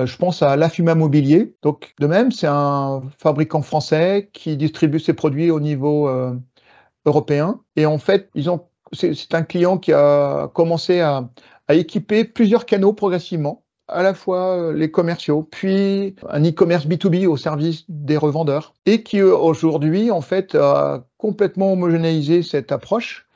Euh, 0.00 0.06
je 0.06 0.16
pense 0.16 0.42
à 0.42 0.56
l'Afuma 0.56 0.94
Mobilier. 0.94 1.54
Donc, 1.62 1.94
de 2.00 2.06
même, 2.06 2.32
c'est 2.32 2.48
un 2.48 3.02
fabricant 3.18 3.62
français 3.62 4.30
qui 4.32 4.56
distribue 4.56 4.98
ses 4.98 5.14
produits 5.14 5.50
au 5.50 5.60
niveau 5.60 6.08
euh, 6.08 6.34
européen. 7.06 7.60
Et 7.76 7.86
en 7.86 7.98
fait, 7.98 8.30
ils 8.34 8.50
ont, 8.50 8.66
c'est 8.92 9.34
un 9.34 9.42
client 9.42 9.78
qui 9.78 9.92
a 9.92 10.48
commencé 10.54 11.00
à, 11.00 11.28
équiper 11.70 12.24
plusieurs 12.24 12.66
canaux 12.66 12.92
progressivement, 12.92 13.64
à 13.88 14.02
la 14.02 14.12
fois 14.12 14.56
euh, 14.56 14.72
les 14.74 14.90
commerciaux, 14.90 15.48
puis 15.50 16.14
un 16.28 16.44
e-commerce 16.44 16.86
B2B 16.86 17.26
au 17.26 17.38
service 17.38 17.84
des 17.88 18.18
revendeurs, 18.18 18.74
et 18.84 19.02
qui 19.02 19.22
aujourd'hui, 19.22 20.10
en 20.10 20.20
fait, 20.20 20.54
a 20.54 21.06
complètement 21.16 21.72
homogénéisé 21.72 22.42
cette 22.42 22.70
approche 22.70 23.26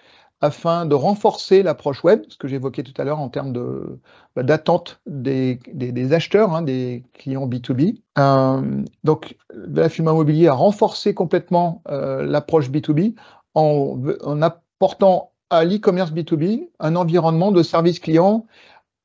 afin 0.40 0.86
de 0.86 0.94
renforcer 0.94 1.62
l'approche 1.62 2.04
web, 2.04 2.22
ce 2.28 2.36
que 2.36 2.46
j'évoquais 2.46 2.82
tout 2.82 2.94
à 3.00 3.04
l'heure 3.04 3.18
en 3.18 3.28
termes 3.28 3.52
de, 3.52 3.98
bah, 4.36 4.42
d'attente 4.42 5.00
des, 5.06 5.58
des, 5.72 6.12
acheteurs, 6.12 6.54
hein, 6.54 6.62
des 6.62 7.04
clients 7.14 7.48
B2B. 7.48 8.00
Euh, 8.18 8.84
donc, 9.04 9.36
la 9.52 9.88
firme 9.88 10.08
immobilier 10.08 10.48
a 10.48 10.54
renforcé 10.54 11.12
complètement 11.12 11.82
euh, 11.88 12.24
l'approche 12.24 12.70
B2B 12.70 13.14
en, 13.54 14.00
en, 14.22 14.42
apportant 14.42 15.32
à 15.50 15.64
l'e-commerce 15.64 16.12
B2B 16.12 16.68
un 16.78 16.94
environnement 16.94 17.50
de 17.50 17.62
service 17.62 17.98
client 17.98 18.46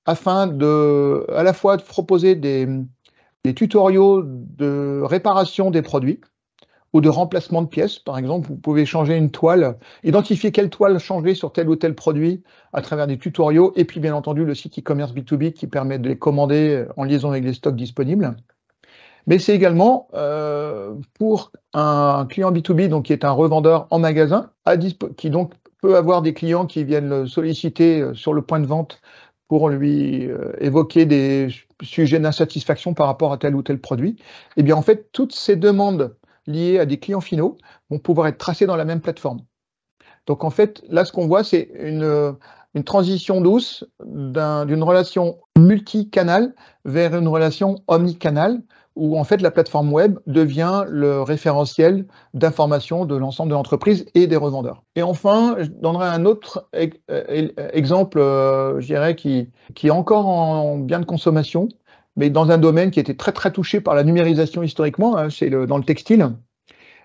afin 0.05 0.47
de, 0.47 1.25
à 1.33 1.43
la 1.43 1.53
fois 1.53 1.77
de 1.77 1.81
proposer 1.81 2.35
des, 2.35 2.67
des 3.43 3.53
tutoriaux 3.53 4.21
de 4.23 5.01
réparation 5.03 5.71
des 5.71 5.81
produits, 5.81 6.19
ou 6.93 7.01
de 7.01 7.09
remplacement 7.09 7.61
de 7.61 7.67
pièces. 7.67 7.99
Par 7.99 8.17
exemple, 8.17 8.47
vous 8.47 8.55
pouvez 8.55 8.85
changer 8.85 9.17
une 9.17 9.31
toile, 9.31 9.77
identifier 10.03 10.51
quelle 10.51 10.69
toile 10.69 10.99
changer 10.99 11.35
sur 11.35 11.51
tel 11.51 11.69
ou 11.69 11.75
tel 11.75 11.95
produit 11.95 12.43
à 12.71 12.81
travers 12.81 13.07
des 13.07 13.17
tutoriaux, 13.17 13.73
et 13.75 13.85
puis 13.85 13.99
bien 13.99 14.15
entendu 14.15 14.45
le 14.45 14.55
site 14.55 14.79
e-commerce 14.79 15.13
B2B 15.13 15.53
qui 15.53 15.67
permet 15.67 15.99
de 15.99 16.07
les 16.07 16.17
commander 16.17 16.85
en 16.95 17.03
liaison 17.03 17.31
avec 17.31 17.43
les 17.43 17.53
stocks 17.53 17.75
disponibles. 17.75 18.35
Mais 19.27 19.39
c'est 19.39 19.55
également 19.55 20.07
euh, 20.13 20.95
pour 21.13 21.51
un 21.73 22.25
client 22.29 22.51
B2B, 22.51 22.89
donc 22.89 23.05
qui 23.05 23.13
est 23.13 23.23
un 23.23 23.31
revendeur 23.31 23.87
en 23.89 23.99
magasin, 23.99 24.51
qui 25.17 25.29
donc 25.29 25.53
peut 25.81 25.95
avoir 25.95 26.21
des 26.21 26.33
clients 26.33 26.65
qui 26.65 26.83
viennent 26.83 27.09
le 27.09 27.27
solliciter 27.27 28.01
euh, 28.01 28.13
sur 28.13 28.33
le 28.33 28.41
point 28.41 28.59
de 28.59 28.65
vente 28.65 29.01
pour 29.47 29.69
lui 29.69 30.27
euh, 30.27 30.53
évoquer 30.59 31.05
des 31.05 31.49
sujets 31.81 32.19
d'insatisfaction 32.19 32.93
par 32.93 33.07
rapport 33.07 33.31
à 33.31 33.37
tel 33.37 33.55
ou 33.55 33.61
tel 33.61 33.79
produit. 33.79 34.11
Et 34.11 34.15
eh 34.57 34.63
bien 34.63 34.75
en 34.75 34.81
fait, 34.81 35.09
toutes 35.11 35.33
ces 35.33 35.55
demandes 35.55 36.15
liés 36.47 36.79
à 36.79 36.85
des 36.85 36.99
clients 36.99 37.21
finaux 37.21 37.57
vont 37.89 37.99
pouvoir 37.99 38.27
être 38.27 38.37
tracés 38.37 38.65
dans 38.65 38.75
la 38.75 38.85
même 38.85 39.01
plateforme. 39.01 39.39
Donc 40.25 40.43
en 40.43 40.49
fait, 40.49 40.83
là, 40.89 41.05
ce 41.05 41.11
qu'on 41.11 41.27
voit, 41.27 41.43
c'est 41.43 41.69
une, 41.79 42.35
une 42.73 42.83
transition 42.83 43.41
douce 43.41 43.85
d'une 44.05 44.83
relation 44.83 45.39
multicanal 45.57 46.53
vers 46.85 47.15
une 47.15 47.27
relation 47.27 47.75
omnicanal, 47.87 48.61
où 48.95 49.17
en 49.17 49.23
fait 49.23 49.41
la 49.41 49.51
plateforme 49.51 49.91
web 49.91 50.19
devient 50.27 50.85
le 50.87 51.21
référentiel 51.21 52.05
d'information 52.33 53.05
de 53.05 53.15
l'ensemble 53.15 53.49
de 53.49 53.55
l'entreprise 53.55 54.05
et 54.13 54.27
des 54.27 54.35
revendeurs. 54.35 54.83
Et 54.95 55.01
enfin, 55.01 55.55
je 55.59 55.65
donnerai 55.65 56.07
un 56.07 56.25
autre 56.25 56.69
euh, 56.75 57.47
exemple, 57.73 58.19
euh, 58.19 58.79
je 58.79 58.87
dirais, 58.87 59.15
qui 59.15 59.49
est 59.83 59.89
encore 59.89 60.27
en 60.27 60.77
bien 60.77 60.99
de 60.99 61.05
consommation, 61.05 61.69
mais 62.15 62.29
dans 62.29 62.51
un 62.51 62.57
domaine 62.57 62.91
qui 62.91 62.99
était 62.99 63.15
très 63.15 63.31
très 63.31 63.51
touché 63.51 63.81
par 63.81 63.95
la 63.95 64.03
numérisation 64.03 64.63
historiquement, 64.63 65.17
hein, 65.17 65.29
c'est 65.29 65.49
le, 65.49 65.67
dans 65.67 65.77
le 65.77 65.83
textile. 65.83 66.31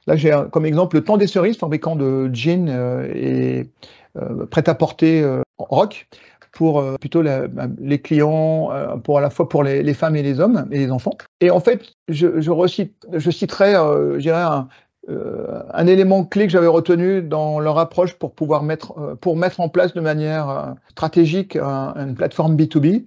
Là, 0.07 0.17
j'ai 0.17 0.35
comme 0.53 0.65
exemple 0.65 0.97
le 0.97 1.05
Temps 1.05 1.19
des 1.19 1.27
Cerises, 1.27 1.59
fabricant 1.59 1.95
de 1.95 2.31
jeans 2.33 2.69
euh, 2.71 3.13
et 3.15 3.69
euh, 4.17 4.47
prêt-à-porter 4.47 5.23
euh, 5.23 5.43
rock 5.59 6.09
pour 6.53 6.81
euh, 6.81 6.97
plutôt 6.97 7.23
bah, 7.23 7.67
les 7.79 8.01
clients, 8.01 8.71
euh, 8.73 8.97
pour 8.97 9.19
à 9.19 9.21
la 9.21 9.31
fois 9.31 9.49
pour 9.49 9.63
les, 9.63 9.95
femmes 9.95 10.17
et 10.17 10.23
les 10.23 10.41
hommes 10.41 10.67
et 10.71 10.79
les 10.79 10.91
enfants. 10.91 11.17
Et 11.41 11.51
en 11.51 11.61
fait, 11.61 11.93
je, 12.09 12.41
je, 12.41 12.51
recite, 12.51 13.07
je 13.13 13.31
citerai, 13.31 13.75
je 13.75 14.19
dirais 14.19 14.43
un, 14.43 14.69
un, 15.09 15.87
élément 15.87 16.25
clé 16.25 16.47
que 16.47 16.53
j'avais 16.53 16.67
retenu 16.67 17.23
dans 17.23 17.61
leur 17.61 17.79
approche 17.79 18.15
pour 18.15 18.35
pouvoir 18.35 18.63
mettre, 18.63 19.17
pour 19.21 19.37
mettre 19.37 19.61
en 19.61 19.69
place 19.69 19.95
de 19.95 20.01
manière 20.01 20.75
stratégique 20.91 21.57
une 21.57 22.15
plateforme 22.15 22.57
B2B 22.57 23.05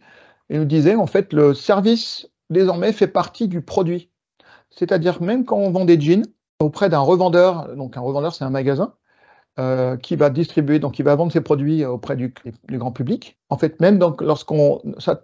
et 0.52 0.58
nous 0.58 0.66
disait 0.66 0.96
en 0.96 1.08
fait 1.08 1.34
le 1.34 1.56
service 1.56 2.28
désormais 2.52 2.92
fait 2.92 3.08
partie 3.08 3.48
du 3.48 3.62
produit. 3.62 4.12
C'est-à-dire 4.70 5.22
même 5.22 5.46
quand 5.46 5.58
on 5.58 5.72
vend 5.72 5.86
des 5.86 6.00
jeans, 6.00 6.26
auprès 6.62 6.90
d'un 6.90 7.00
revendeur. 7.00 7.76
Donc 7.76 7.98
un 7.98 8.02
revendeur, 8.02 8.34
c'est 8.34 8.44
un 8.44 8.50
magasin 8.50 8.94
euh, 9.60 9.98
qui 9.98 10.16
va 10.16 10.30
distribuer, 10.30 10.80
donc 10.80 10.94
qui 10.94 11.04
va 11.04 11.16
vendre 11.16 11.32
ses 11.32 11.42
produits 11.42 11.84
auprès 11.86 12.16
du, 12.16 12.34
grand 12.70 12.92
public. 12.92 13.38
En 13.50 13.58
fait, 13.58 13.80
même 13.80 14.00
lorsqu'on 14.20 14.82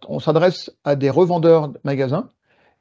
on 0.08 0.20
s'adresse 0.20 0.72
à 0.84 0.96
des 0.96 1.10
revendeurs 1.10 1.72
magasins, 1.84 2.30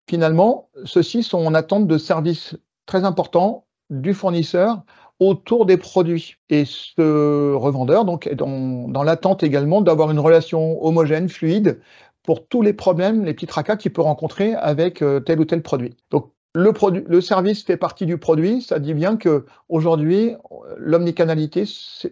finalement, 0.09 0.71
ceux-ci 0.85 1.23
sont 1.23 1.45
en 1.45 1.55
attente 1.55 1.87
de 1.87 1.99
services 1.99 2.57
très 2.87 3.05
importants 3.05 3.67
du 3.91 4.15
fournisseur 4.15 4.83
autour 5.19 5.67
des 5.67 5.77
produits. 5.77 6.37
Et 6.51 6.65
ce 6.67 7.55
revendeur 7.55 8.05
donc, 8.05 8.27
est 8.27 8.35
dans 8.35 9.03
l'attente 9.03 9.43
également 9.43 9.81
d'avoir 9.81 10.11
une 10.11 10.19
relation 10.19 10.85
homogène, 10.85 11.29
fluide, 11.29 11.81
pour 12.27 12.47
tous 12.47 12.61
les 12.61 12.75
problèmes, 12.75 13.25
les 13.25 13.33
petits 13.33 13.47
tracas 13.47 13.77
qu'il 13.77 13.93
peut 13.93 14.03
rencontrer 14.03 14.55
avec 14.55 15.01
euh, 15.01 15.21
tel 15.21 15.41
ou 15.41 15.47
tel 15.47 15.63
produit. 15.63 15.97
Donc, 16.11 16.33
le, 16.55 17.21
service 17.21 17.65
fait 17.65 17.77
partie 17.77 18.07
du 18.07 18.17
produit. 18.17 18.63
Ça 18.63 18.79
dit 18.79 18.95
bien 18.95 19.17
que 19.19 19.45
aujourd'hui, 19.69 20.35
l'omnicanalité 20.79 21.65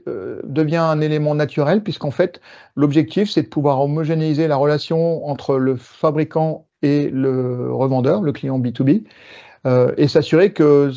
euh, 0.06 0.40
devient 0.44 0.76
un 0.76 1.00
élément 1.00 1.34
naturel, 1.34 1.82
puisqu'en 1.82 2.10
fait, 2.10 2.42
l'objectif, 2.76 3.30
c'est 3.30 3.42
de 3.42 3.48
pouvoir 3.48 3.80
homogénéiser 3.80 4.46
la 4.46 4.56
relation 4.56 5.26
entre 5.26 5.56
le 5.56 5.76
fabricant 5.76 6.66
et 6.82 7.08
le 7.08 7.72
revendeur, 7.72 8.20
le 8.20 8.32
client 8.32 8.60
B2B, 8.60 9.04
euh, 9.66 9.94
et 9.96 10.08
s'assurer 10.08 10.52
que 10.52 10.92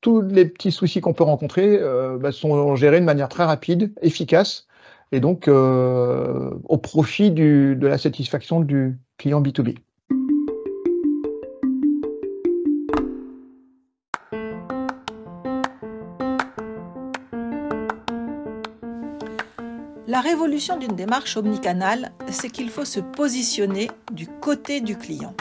tous 0.00 0.20
les 0.20 0.44
petits 0.44 0.72
soucis 0.72 1.00
qu'on 1.00 1.12
peut 1.12 1.22
rencontrer 1.22 1.78
bah, 2.18 2.32
sont 2.32 2.74
gérés 2.74 3.00
de 3.00 3.04
manière 3.04 3.28
très 3.28 3.44
rapide, 3.44 3.92
efficace, 4.02 4.66
et 5.14 5.20
donc 5.20 5.46
euh, 5.46 6.50
au 6.64 6.76
profit 6.76 7.30
de 7.30 7.78
la 7.80 7.98
satisfaction 7.98 8.58
du 8.58 8.98
client 9.16 9.40
B2B. 9.40 9.76
La 20.08 20.20
révolution 20.20 20.78
d'une 20.78 20.96
démarche 20.96 21.36
omnicanale, 21.36 22.10
c'est 22.28 22.50
qu'il 22.50 22.68
faut 22.68 22.84
se 22.84 22.98
positionner 22.98 23.90
du 24.12 24.26
côté 24.26 24.80
du 24.80 24.96
client. 24.96 25.34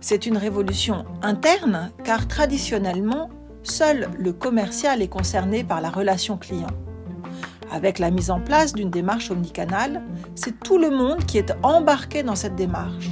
C'est 0.00 0.26
une 0.26 0.36
révolution 0.36 1.04
interne 1.22 1.92
car 2.02 2.26
traditionnellement, 2.26 3.30
seul 3.62 4.08
le 4.18 4.32
commercial 4.32 5.02
est 5.02 5.08
concerné 5.08 5.62
par 5.62 5.80
la 5.80 5.90
relation 5.90 6.36
client. 6.36 6.87
Avec 7.70 7.98
la 7.98 8.10
mise 8.10 8.30
en 8.30 8.40
place 8.40 8.72
d'une 8.72 8.90
démarche 8.90 9.30
omnicanale, 9.30 10.02
c'est 10.34 10.58
tout 10.60 10.78
le 10.78 10.90
monde 10.90 11.24
qui 11.26 11.38
est 11.38 11.52
embarqué 11.62 12.22
dans 12.22 12.34
cette 12.34 12.56
démarche. 12.56 13.10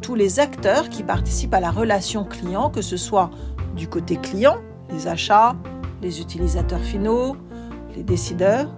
Tous 0.00 0.14
les 0.14 0.40
acteurs 0.40 0.88
qui 0.88 1.02
participent 1.02 1.54
à 1.54 1.60
la 1.60 1.70
relation 1.70 2.24
client, 2.24 2.70
que 2.70 2.80
ce 2.80 2.96
soit 2.96 3.30
du 3.76 3.86
côté 3.86 4.16
client, 4.16 4.56
les 4.90 5.06
achats, 5.06 5.56
les 6.00 6.20
utilisateurs 6.20 6.80
finaux, 6.80 7.36
les 7.94 8.02
décideurs, 8.02 8.74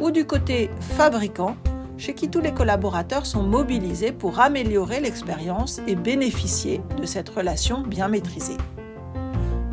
ou 0.00 0.10
du 0.10 0.26
côté 0.26 0.70
fabricant, 0.80 1.56
chez 1.96 2.14
qui 2.14 2.28
tous 2.28 2.40
les 2.40 2.52
collaborateurs 2.52 3.24
sont 3.24 3.42
mobilisés 3.42 4.12
pour 4.12 4.40
améliorer 4.40 5.00
l'expérience 5.00 5.80
et 5.86 5.94
bénéficier 5.94 6.82
de 7.00 7.06
cette 7.06 7.28
relation 7.28 7.82
bien 7.82 8.08
maîtrisée. 8.08 8.56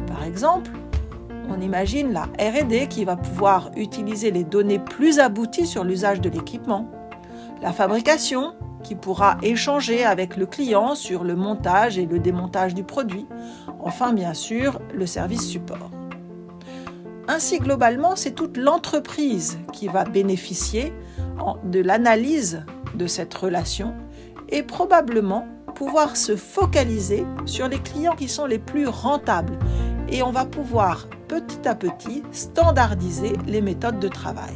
Par 0.08 0.24
exemple, 0.24 0.72
on 1.50 1.62
imagine 1.62 2.14
la 2.14 2.24
RD 2.24 2.88
qui 2.88 3.06
va 3.06 3.16
pouvoir 3.16 3.72
utiliser 3.76 4.32
les 4.32 4.44
données 4.44 4.80
plus 4.80 5.20
abouties 5.20 5.68
sur 5.68 5.84
l'usage 5.84 6.22
de 6.22 6.30
l'équipement, 6.30 6.88
la 7.62 7.72
fabrication 7.74 8.54
qui 8.84 8.96
pourra 8.96 9.38
échanger 9.42 10.04
avec 10.04 10.38
le 10.38 10.46
client 10.46 10.96
sur 10.96 11.24
le 11.24 11.36
montage 11.36 11.98
et 11.98 12.06
le 12.06 12.20
démontage 12.20 12.74
du 12.74 12.84
produit, 12.84 13.28
enfin 13.80 14.14
bien 14.14 14.34
sûr 14.34 14.80
le 14.94 15.06
service 15.06 15.48
support. 15.48 15.92
Ainsi, 17.28 17.60
globalement, 17.60 18.16
c'est 18.16 18.32
toute 18.32 18.58
l'entreprise 18.58 19.60
qui 19.72 19.88
va 19.88 20.04
bénéficier 20.04 20.92
de 21.64 21.80
l'analyse 21.80 22.66
de 22.96 23.08
cette 23.08 23.34
relation 23.34 23.94
et 24.50 24.64
probablement 24.64 25.48
pouvoir 25.76 26.18
se 26.18 26.36
focaliser 26.36 27.26
sur 27.46 27.68
les 27.68 27.80
clients 27.80 28.16
qui 28.16 28.28
sont 28.28 28.46
les 28.46 28.60
plus 28.60 28.88
rentables. 28.88 29.58
Et 30.12 30.24
on 30.24 30.32
va 30.32 30.46
pouvoir 30.46 31.08
petit 31.28 31.68
à 31.68 31.76
petit 31.76 32.24
standardiser 32.32 33.34
les 33.48 33.62
méthodes 33.62 34.00
de 34.00 34.10
travail. 34.10 34.56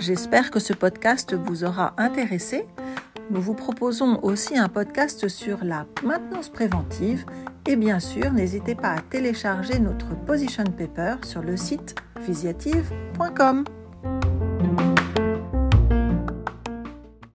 J'espère 0.00 0.50
que 0.50 0.58
ce 0.58 0.72
podcast 0.72 1.34
vous 1.34 1.64
aura 1.64 1.94
intéressé. 1.96 2.66
Nous 3.30 3.40
vous 3.40 3.54
proposons 3.54 4.18
aussi 4.22 4.58
un 4.58 4.68
podcast 4.68 5.28
sur 5.28 5.64
la 5.64 5.86
maintenance 6.04 6.48
préventive 6.48 7.24
et 7.66 7.76
bien 7.76 8.00
sûr, 8.00 8.32
n'hésitez 8.32 8.74
pas 8.74 8.94
à 8.94 9.00
télécharger 9.00 9.78
notre 9.78 10.16
position 10.24 10.64
paper 10.64 11.16
sur 11.24 11.42
le 11.42 11.56
site 11.56 11.94
visiative.com. 12.20 13.64